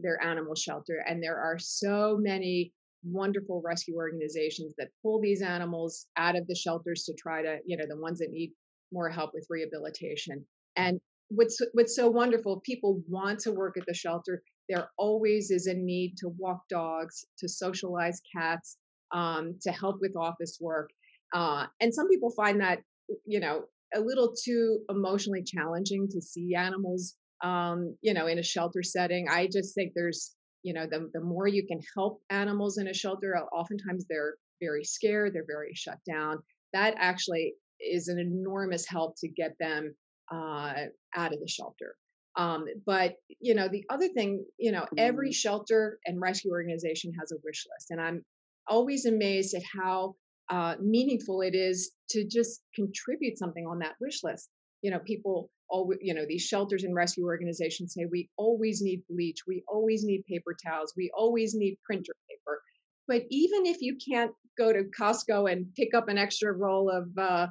their 0.02 0.24
animal 0.24 0.56
shelter 0.56 1.04
and 1.06 1.22
there 1.22 1.38
are 1.38 1.60
so 1.60 2.18
many 2.20 2.72
wonderful 3.04 3.62
rescue 3.64 3.96
organizations 3.96 4.74
that 4.78 4.88
pull 5.02 5.22
these 5.22 5.42
animals 5.42 6.08
out 6.18 6.36
of 6.36 6.48
the 6.48 6.56
shelters 6.56 7.04
to 7.04 7.14
try 7.14 7.42
to, 7.42 7.60
you 7.66 7.78
know, 7.78 7.86
the 7.88 8.00
ones 8.00 8.20
that 8.20 8.32
need 8.32 8.52
more 8.92 9.10
help 9.10 9.32
with 9.34 9.46
rehabilitation. 9.50 10.44
And 10.76 11.00
what's 11.30 11.60
what's 11.74 11.96
so 11.96 12.10
wonderful, 12.10 12.62
people 12.66 13.02
want 13.08 13.40
to 13.40 13.52
work 13.52 13.78
at 13.78 13.84
the 13.88 13.94
shelter. 13.94 14.42
There 14.70 14.90
always 14.98 15.52
is 15.52 15.68
a 15.68 15.74
need 15.74 16.16
to 16.20 16.30
walk 16.38 16.62
dogs, 16.70 17.26
to 17.40 17.48
socialize 17.48 18.22
cats, 18.36 18.78
um, 19.14 19.56
to 19.62 19.72
help 19.72 19.98
with 20.02 20.16
office 20.16 20.58
work. 20.60 20.90
Uh, 21.34 21.66
and 21.82 21.94
some 21.94 22.08
people 22.08 22.32
find 22.32 22.60
that, 22.62 22.80
you 23.26 23.40
know, 23.40 23.66
a 23.94 24.00
little 24.00 24.34
too 24.44 24.80
emotionally 24.90 25.44
challenging 25.44 26.08
to 26.10 26.22
see 26.22 26.56
animals, 26.56 27.16
um, 27.44 27.96
you 28.02 28.14
know, 28.14 28.28
in 28.28 28.40
a 28.40 28.44
shelter 28.44 28.84
setting. 28.84 29.28
I 29.30 29.48
just 29.48 29.76
think 29.76 29.94
there's, 29.96 30.36
you 30.64 30.74
know, 30.74 30.86
the, 30.90 31.10
the 31.14 31.22
more 31.22 31.48
you 31.48 31.66
can 31.66 31.80
help 31.96 32.22
animals 32.30 32.78
in 32.78 32.88
a 32.88 32.94
shelter, 32.94 33.38
oftentimes 33.54 34.06
they're 34.10 34.36
very 34.62 34.84
scared, 34.84 35.34
they're 35.34 35.46
very 35.46 35.74
shut 35.74 35.98
down. 36.10 36.40
That 36.74 36.96
actually 36.98 37.54
is 37.80 38.08
an 38.08 38.20
enormous 38.20 38.88
help 38.88 39.16
to 39.20 39.28
get 39.28 39.56
them 39.60 39.96
uh, 40.32 40.74
out 41.16 41.34
of 41.34 41.40
the 41.40 41.48
shelter. 41.48 41.96
Um, 42.38 42.66
but 42.86 43.16
you 43.40 43.56
know, 43.56 43.70
the 43.70 43.84
other 43.90 44.10
thing, 44.10 44.44
you 44.58 44.72
know, 44.72 44.86
every 44.98 45.32
shelter 45.32 46.00
and 46.06 46.20
rescue 46.20 46.52
organization 46.52 47.14
has 47.20 47.32
a 47.32 47.38
wish 47.46 47.66
list, 47.72 47.92
and 47.92 48.02
I'm 48.02 48.26
always 48.68 49.06
amazed 49.06 49.56
at 49.56 49.62
how 49.64 50.16
uh, 50.50 50.76
meaningful 50.82 51.42
it 51.42 51.56
is 51.56 51.92
to 52.10 52.26
just 52.28 52.62
contribute 52.76 53.38
something 53.38 53.66
on 53.66 53.80
that 53.80 53.96
wish 54.02 54.22
list. 54.24 54.50
You 54.82 54.92
know, 54.92 55.00
people 55.00 55.50
always, 55.70 56.00
you 56.02 56.14
know, 56.14 56.26
these 56.28 56.44
shelters 56.44 56.84
and 56.84 56.96
rescue 56.96 57.26
organizations 57.26 57.94
say 57.94 58.06
we 58.06 58.30
always 58.38 58.82
need 58.82 59.04
bleach, 59.10 59.40
we 59.48 59.64
always 59.68 60.04
need 60.04 60.24
paper 60.26 60.56
towels, 60.66 60.94
we 60.96 61.12
always 61.16 61.56
need 61.56 61.78
printer 61.84 62.14
paper. 62.30 62.62
But 63.08 63.24
even 63.30 63.66
if 63.66 63.82
you 63.82 63.98
can't 63.98 64.32
go 64.58 64.74
to 64.74 64.90
Costco 65.00 65.52
and 65.52 65.74
pick 65.76 65.94
up 65.94 66.08
an 66.08 66.18
extra 66.18 66.54
roll 66.54 66.90
of 66.90 67.18
uh, 67.18 67.48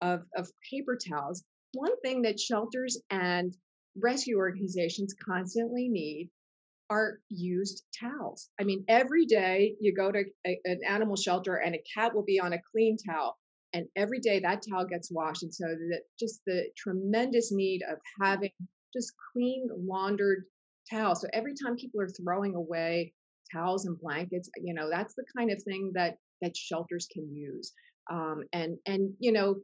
of, 0.00 0.22
of 0.36 0.48
paper 0.70 0.96
towels, 0.96 1.44
one 1.72 1.98
thing 2.00 2.22
that 2.22 2.38
shelters 2.38 3.00
and 3.10 3.54
rescue 4.00 4.36
organizations 4.36 5.14
constantly 5.24 5.88
need 5.88 6.30
are 6.90 7.18
used 7.28 7.84
towels. 7.98 8.48
I 8.58 8.64
mean, 8.64 8.84
every 8.88 9.26
day 9.26 9.74
you 9.80 9.94
go 9.94 10.10
to 10.10 10.24
a, 10.46 10.58
an 10.64 10.80
animal 10.88 11.16
shelter 11.16 11.56
and 11.56 11.74
a 11.74 11.82
cat 11.94 12.14
will 12.14 12.24
be 12.24 12.40
on 12.40 12.52
a 12.54 12.62
clean 12.72 12.96
towel, 12.96 13.36
and 13.72 13.86
every 13.96 14.20
day 14.20 14.40
that 14.40 14.62
towel 14.68 14.86
gets 14.86 15.10
washed. 15.10 15.42
And 15.42 15.54
so, 15.54 15.66
that 15.66 16.02
just 16.18 16.40
the 16.46 16.68
tremendous 16.76 17.52
need 17.52 17.82
of 17.90 17.98
having 18.20 18.50
just 18.94 19.12
clean, 19.32 19.68
laundered 19.76 20.44
towels. 20.90 21.20
So 21.20 21.28
every 21.32 21.54
time 21.54 21.76
people 21.76 22.00
are 22.00 22.08
throwing 22.08 22.54
away 22.54 23.12
towels 23.52 23.86
and 23.86 23.98
blankets, 24.00 24.50
you 24.62 24.74
know, 24.74 24.88
that's 24.90 25.14
the 25.14 25.24
kind 25.36 25.50
of 25.50 25.62
thing 25.62 25.92
that 25.94 26.16
that 26.40 26.56
shelters 26.56 27.08
can 27.12 27.34
use. 27.34 27.72
Um, 28.10 28.44
and 28.52 28.78
and 28.86 29.12
you 29.18 29.32
know, 29.32 29.56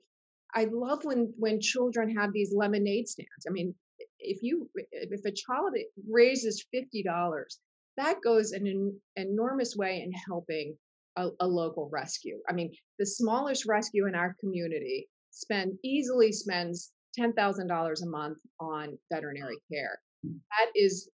I 0.54 0.66
love 0.70 1.04
when 1.04 1.32
when 1.38 1.60
children 1.60 2.16
have 2.16 2.32
these 2.32 2.52
lemonade 2.54 3.08
stands. 3.08 3.46
I 3.48 3.50
mean, 3.50 3.74
if 4.18 4.42
you 4.42 4.70
if 4.74 5.24
a 5.24 5.32
child 5.32 5.74
raises 6.08 6.64
fifty 6.72 7.02
dollars, 7.02 7.58
that 7.96 8.20
goes 8.22 8.52
in 8.52 8.66
an 8.66 9.00
enormous 9.16 9.76
way 9.76 10.02
in 10.02 10.12
helping 10.12 10.76
a, 11.16 11.28
a, 11.40 11.46
local 11.46 11.88
rescue. 11.92 12.38
I 12.48 12.52
mean, 12.52 12.72
the 12.98 13.06
smallest 13.06 13.66
rescue 13.66 14.06
in 14.06 14.14
our 14.14 14.36
community 14.40 15.08
spend 15.30 15.78
easily 15.84 16.32
spends 16.32 16.92
ten 17.14 17.32
thousand 17.32 17.68
dollars 17.68 18.02
a 18.02 18.08
month 18.08 18.38
on 18.60 18.98
veterinary 19.12 19.58
care. 19.72 19.98
That 20.24 20.72
is, 20.74 21.10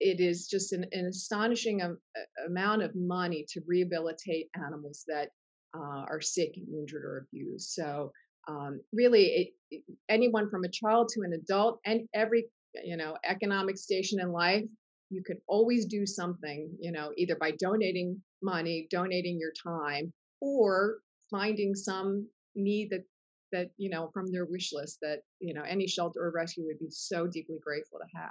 it 0.00 0.20
is 0.20 0.48
just 0.48 0.72
an, 0.72 0.86
an 0.92 1.06
astonishing 1.06 1.82
um, 1.82 1.98
amount 2.46 2.82
of 2.82 2.92
money 2.94 3.44
to 3.50 3.60
rehabilitate 3.66 4.48
animals 4.54 5.04
that 5.06 5.28
uh, 5.76 6.04
are 6.08 6.20
sick 6.20 6.52
and 6.56 6.66
injured 6.74 7.04
or 7.04 7.26
abused. 7.28 7.70
So 7.70 8.10
um, 8.48 8.80
really 8.92 9.52
it, 9.70 9.82
anyone 10.08 10.50
from 10.50 10.64
a 10.64 10.70
child 10.70 11.08
to 11.10 11.22
an 11.22 11.32
adult 11.32 11.80
and 11.84 12.08
every 12.14 12.46
you 12.84 12.96
know 12.96 13.16
economic 13.24 13.76
station 13.78 14.20
in 14.20 14.32
life 14.32 14.64
you 15.10 15.22
could 15.24 15.38
always 15.46 15.86
do 15.86 16.04
something 16.06 16.68
you 16.80 16.92
know 16.92 17.12
either 17.16 17.36
by 17.36 17.52
donating 17.52 18.20
money 18.44 18.86
donating 18.90 19.38
your 19.38 19.52
time 19.66 20.12
or 20.40 20.98
finding 21.30 21.74
some 21.74 22.28
need 22.54 22.90
that 22.90 23.04
that 23.52 23.70
you 23.76 23.90
know 23.90 24.10
from 24.12 24.30
their 24.30 24.44
wish 24.46 24.70
list 24.72 24.98
that 25.02 25.20
you 25.40 25.54
know 25.54 25.62
any 25.62 25.86
shelter 25.86 26.20
or 26.20 26.32
rescue 26.34 26.64
would 26.66 26.78
be 26.78 26.90
so 26.90 27.26
deeply 27.26 27.58
grateful 27.62 27.98
to 27.98 28.18
have 28.18 28.30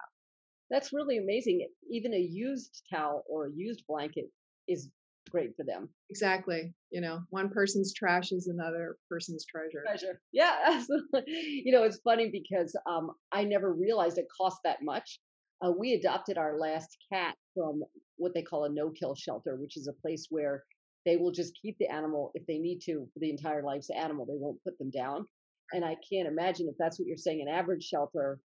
that's 0.69 0.93
really 0.93 1.17
amazing 1.17 1.67
even 1.89 2.13
a 2.13 2.17
used 2.19 2.84
towel 2.91 3.23
or 3.30 3.47
a 3.47 3.52
used 3.54 3.84
blanket 3.88 4.26
is 4.67 4.89
great 5.30 5.56
for 5.56 5.63
them. 5.63 5.89
Exactly. 6.10 6.73
You 6.91 7.02
know, 7.02 7.21
one 7.30 7.49
person's 7.49 7.93
trash 7.93 8.32
is 8.32 8.47
another 8.47 8.97
person's 9.10 9.45
treasure. 9.45 9.84
Treasure. 9.86 10.21
Yeah, 10.32 10.56
absolutely. 10.65 11.23
You 11.28 11.71
know, 11.71 11.84
it's 11.84 11.99
funny 12.04 12.30
because 12.32 12.78
um, 12.89 13.12
I 13.32 13.43
never 13.43 13.73
realized 13.73 14.17
it 14.17 14.28
cost 14.36 14.60
that 14.63 14.78
much. 14.82 15.19
Uh, 15.62 15.71
we 15.71 15.93
adopted 15.93 16.38
our 16.38 16.58
last 16.60 16.97
cat 17.12 17.36
from 17.56 17.84
what 18.17 18.34
they 18.34 18.41
call 18.41 18.65
a 18.65 18.69
no-kill 18.69 19.15
shelter, 19.15 19.56
which 19.56 19.78
is 19.78 19.88
a 19.88 20.02
place 20.02 20.28
where 20.30 20.63
they 21.06 21.17
will 21.17 21.32
just 21.32 21.58
keep 21.62 21.78
the 21.80 21.88
animal 21.88 22.32
if 22.34 22.45
they 22.47 22.58
need 22.58 22.80
to 22.86 23.08
for 23.13 23.19
the 23.19 23.30
entire 23.30 23.63
life's 23.63 23.89
animal. 23.89 24.26
They 24.26 24.38
won't 24.38 24.63
put 24.63 24.78
them 24.78 24.89
down. 24.89 25.26
And 25.73 25.84
I 25.84 25.97
can't 26.12 26.28
imagine 26.28 26.67
if 26.69 26.76
that's 26.78 26.99
what 26.99 27.08
you're 27.08 27.17
saying. 27.17 27.41
An 27.41 27.54
average 27.54 27.84
shelter 27.84 28.39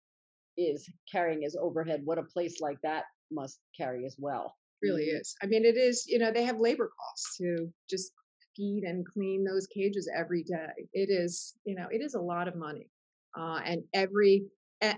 is 0.57 0.89
carrying 1.11 1.45
as 1.45 1.55
overhead. 1.59 2.01
What 2.03 2.17
a 2.17 2.23
place 2.23 2.61
like 2.61 2.77
that 2.83 3.03
must 3.31 3.59
carry 3.77 4.05
as 4.05 4.15
well 4.17 4.55
really 4.81 5.05
is. 5.05 5.35
I 5.41 5.47
mean, 5.47 5.65
it 5.65 5.77
is, 5.77 6.05
you 6.07 6.19
know, 6.19 6.31
they 6.31 6.43
have 6.43 6.59
labor 6.59 6.91
costs 6.99 7.37
to 7.37 7.71
just 7.89 8.11
feed 8.55 8.83
and 8.83 9.05
clean 9.05 9.43
those 9.43 9.67
cages 9.67 10.09
every 10.15 10.43
day. 10.43 10.87
It 10.93 11.09
is, 11.09 11.55
you 11.65 11.75
know, 11.75 11.87
it 11.91 12.01
is 12.01 12.15
a 12.15 12.21
lot 12.21 12.47
of 12.47 12.55
money. 12.55 12.89
Uh, 13.37 13.59
and 13.65 13.83
every 13.93 14.45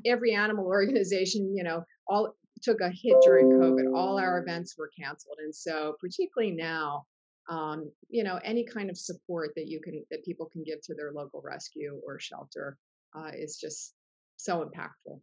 every 0.05 0.34
animal 0.34 0.65
organization, 0.67 1.53
you 1.55 1.63
know, 1.63 1.84
all 2.08 2.36
took 2.62 2.82
a 2.82 2.89
hit 2.89 3.15
during 3.24 3.48
COVID. 3.50 3.95
All 3.95 4.19
our 4.19 4.41
events 4.41 4.78
were 4.78 4.91
canceled, 5.00 5.38
and 5.43 5.54
so 5.54 5.95
particularly 6.00 6.52
now, 6.52 7.06
um, 7.50 7.91
you 8.10 8.24
know, 8.24 8.39
any 8.43 8.63
kind 8.63 8.89
of 8.89 8.98
support 8.98 9.52
that 9.56 9.67
you 9.67 9.80
can 9.82 10.04
that 10.12 10.24
people 10.24 10.45
can 10.45 10.63
give 10.63 10.82
to 10.84 10.93
their 10.93 11.12
local 11.12 11.41
rescue 11.43 12.00
or 12.06 12.19
shelter 12.19 12.78
uh, 13.15 13.32
is 13.34 13.58
just 13.58 13.93
so 14.38 14.63
impactful. 14.63 15.19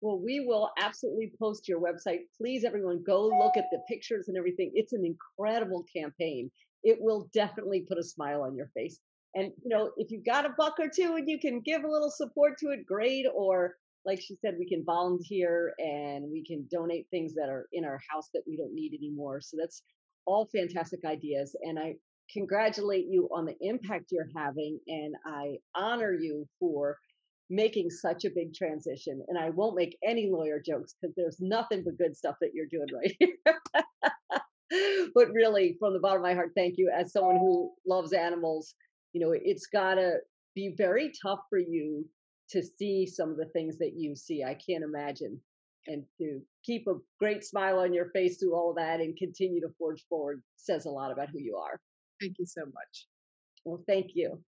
Well, 0.00 0.18
we 0.18 0.40
will 0.40 0.70
absolutely 0.78 1.32
post 1.38 1.68
your 1.68 1.80
website. 1.80 2.20
Please, 2.36 2.64
everyone, 2.64 3.02
go 3.02 3.26
look 3.26 3.56
at 3.56 3.64
the 3.72 3.80
pictures 3.88 4.28
and 4.28 4.36
everything. 4.36 4.70
It's 4.74 4.92
an 4.92 5.04
incredible 5.04 5.84
campaign. 5.94 6.50
It 6.84 6.98
will 7.00 7.28
definitely 7.32 7.80
put 7.80 7.98
a 7.98 8.04
smile 8.04 8.42
on 8.42 8.54
your 8.54 8.70
face. 8.74 9.00
And, 9.34 9.52
you 9.62 9.68
know, 9.68 9.90
if 9.96 10.10
you've 10.10 10.24
got 10.24 10.46
a 10.46 10.54
buck 10.56 10.76
or 10.78 10.88
two 10.88 11.16
and 11.16 11.28
you 11.28 11.38
can 11.38 11.60
give 11.60 11.82
a 11.82 11.90
little 11.90 12.10
support 12.10 12.58
to 12.58 12.70
it, 12.70 12.86
great. 12.86 13.26
Or, 13.34 13.76
like 14.08 14.22
she 14.22 14.36
said, 14.40 14.54
we 14.58 14.66
can 14.66 14.82
volunteer 14.86 15.74
and 15.78 16.24
we 16.32 16.42
can 16.42 16.66
donate 16.72 17.06
things 17.10 17.34
that 17.34 17.50
are 17.50 17.66
in 17.74 17.84
our 17.84 18.00
house 18.10 18.30
that 18.32 18.42
we 18.46 18.56
don't 18.56 18.74
need 18.74 18.94
anymore. 18.94 19.42
So 19.42 19.58
that's 19.60 19.82
all 20.24 20.48
fantastic 20.50 21.00
ideas. 21.04 21.54
And 21.60 21.78
I 21.78 21.96
congratulate 22.32 23.04
you 23.06 23.28
on 23.34 23.44
the 23.44 23.54
impact 23.60 24.06
you're 24.10 24.30
having. 24.34 24.80
And 24.88 25.14
I 25.26 25.58
honor 25.76 26.14
you 26.14 26.46
for 26.58 26.96
making 27.50 27.90
such 27.90 28.24
a 28.24 28.30
big 28.34 28.54
transition. 28.54 29.22
And 29.28 29.38
I 29.38 29.50
won't 29.50 29.76
make 29.76 29.98
any 30.02 30.30
lawyer 30.32 30.58
jokes 30.64 30.94
because 30.98 31.14
there's 31.14 31.36
nothing 31.38 31.84
but 31.84 31.98
good 31.98 32.16
stuff 32.16 32.36
that 32.40 32.52
you're 32.54 32.66
doing 32.70 32.88
right 32.94 33.14
here. 33.18 35.10
but 35.14 35.28
really, 35.34 35.76
from 35.78 35.92
the 35.92 36.00
bottom 36.00 36.18
of 36.18 36.22
my 36.22 36.34
heart, 36.34 36.52
thank 36.56 36.78
you. 36.78 36.90
As 36.96 37.12
someone 37.12 37.36
who 37.36 37.72
loves 37.86 38.14
animals, 38.14 38.74
you 39.12 39.20
know, 39.20 39.34
it's 39.34 39.66
got 39.66 39.96
to 39.96 40.14
be 40.54 40.74
very 40.78 41.12
tough 41.22 41.40
for 41.50 41.58
you 41.58 42.06
to 42.50 42.62
see 42.62 43.06
some 43.06 43.30
of 43.30 43.36
the 43.36 43.46
things 43.46 43.78
that 43.78 43.94
you 43.96 44.16
see. 44.16 44.44
I 44.44 44.54
can't 44.54 44.84
imagine. 44.84 45.40
And 45.86 46.04
to 46.18 46.40
keep 46.64 46.86
a 46.86 46.98
great 47.18 47.44
smile 47.44 47.78
on 47.78 47.94
your 47.94 48.10
face 48.10 48.38
through 48.38 48.54
all 48.54 48.74
that 48.74 49.00
and 49.00 49.16
continue 49.16 49.60
to 49.60 49.72
forge 49.78 50.04
forward 50.08 50.42
says 50.56 50.84
a 50.84 50.90
lot 50.90 51.12
about 51.12 51.30
who 51.30 51.38
you 51.38 51.56
are. 51.56 51.80
Thank 52.20 52.36
you 52.38 52.46
so 52.46 52.62
much. 52.64 53.06
Well, 53.64 53.82
thank 53.86 54.10
you. 54.14 54.42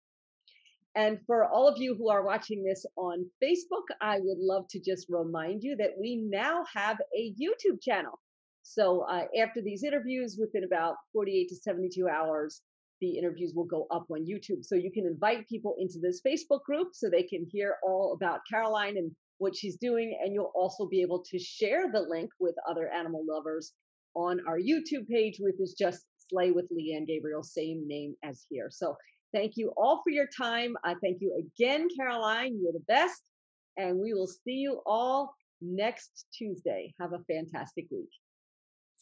And 0.95 1.19
for 1.25 1.45
all 1.45 1.67
of 1.67 1.77
you 1.77 1.95
who 1.95 2.09
are 2.09 2.23
watching 2.23 2.63
this 2.63 2.85
on 2.97 3.25
Facebook, 3.41 3.85
I 4.01 4.19
would 4.19 4.39
love 4.39 4.67
to 4.71 4.79
just 4.79 5.07
remind 5.09 5.63
you 5.63 5.75
that 5.77 5.97
we 5.97 6.17
now 6.17 6.65
have 6.73 6.97
a 7.17 7.33
YouTube 7.41 7.81
channel. 7.81 8.19
So 8.63 9.01
uh, 9.09 9.25
after 9.41 9.61
these 9.61 9.83
interviews, 9.83 10.37
within 10.39 10.63
about 10.63 10.95
48 11.13 11.49
to 11.49 11.55
72 11.55 12.07
hours, 12.09 12.61
the 13.01 13.17
interviews 13.17 13.53
will 13.55 13.65
go 13.65 13.87
up 13.91 14.05
on 14.09 14.25
YouTube. 14.25 14.63
So 14.63 14.75
you 14.75 14.91
can 14.91 15.05
invite 15.05 15.47
people 15.49 15.75
into 15.79 15.99
this 15.99 16.21
Facebook 16.25 16.63
group 16.63 16.89
so 16.93 17.09
they 17.09 17.23
can 17.23 17.45
hear 17.51 17.77
all 17.83 18.13
about 18.13 18.41
Caroline 18.49 18.97
and 18.97 19.11
what 19.39 19.55
she's 19.55 19.77
doing. 19.77 20.17
And 20.23 20.33
you'll 20.33 20.53
also 20.55 20.87
be 20.87 21.01
able 21.01 21.23
to 21.29 21.39
share 21.39 21.91
the 21.91 22.01
link 22.01 22.29
with 22.39 22.55
other 22.69 22.89
animal 22.89 23.23
lovers 23.27 23.73
on 24.15 24.39
our 24.47 24.59
YouTube 24.59 25.07
page, 25.09 25.37
which 25.39 25.59
is 25.59 25.75
just 25.77 26.05
Slay 26.29 26.51
with 26.51 26.69
Leanne 26.71 27.07
Gabriel, 27.07 27.43
same 27.43 27.85
name 27.87 28.15
as 28.23 28.45
here. 28.49 28.69
So 28.69 28.95
Thank 29.33 29.53
you 29.55 29.71
all 29.77 30.01
for 30.03 30.09
your 30.11 30.27
time. 30.37 30.75
I 30.83 30.95
thank 31.01 31.21
you 31.21 31.37
again, 31.39 31.87
Caroline. 31.97 32.59
You're 32.61 32.73
the 32.73 32.83
best. 32.87 33.21
And 33.77 33.97
we 33.97 34.13
will 34.13 34.27
see 34.27 34.55
you 34.55 34.81
all 34.85 35.33
next 35.61 36.25
Tuesday. 36.37 36.93
Have 36.99 37.13
a 37.13 37.23
fantastic 37.29 37.85
week. 37.89 38.09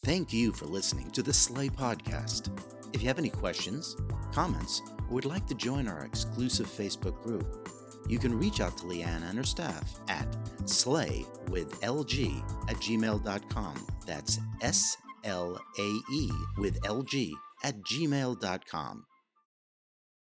Thank 0.02 0.32
you 0.32 0.52
for 0.52 0.64
listening 0.64 1.10
to 1.10 1.22
the 1.22 1.32
Slay 1.32 1.68
Podcast. 1.68 2.48
If 2.94 3.02
you 3.02 3.08
have 3.08 3.18
any 3.18 3.28
questions, 3.28 3.96
comments, 4.32 4.80
or 5.08 5.14
would 5.14 5.26
like 5.26 5.46
to 5.48 5.54
join 5.54 5.86
our 5.86 6.06
exclusive 6.06 6.66
Facebook 6.66 7.22
group, 7.22 7.68
you 8.08 8.18
can 8.18 8.38
reach 8.38 8.62
out 8.62 8.78
to 8.78 8.84
Leanne 8.84 9.28
and 9.28 9.36
her 9.36 9.44
staff 9.44 10.00
at 10.08 10.26
slay 10.64 11.26
with 11.50 11.78
lg 11.82 12.42
at 12.70 12.76
gmail.com. 12.76 13.86
That's 14.06 14.38
S 14.62 14.96
L 15.24 15.60
A 15.78 16.00
E 16.10 16.30
with 16.56 16.80
LG 16.80 17.32
at 17.62 17.78
gmail.com. 17.82 19.04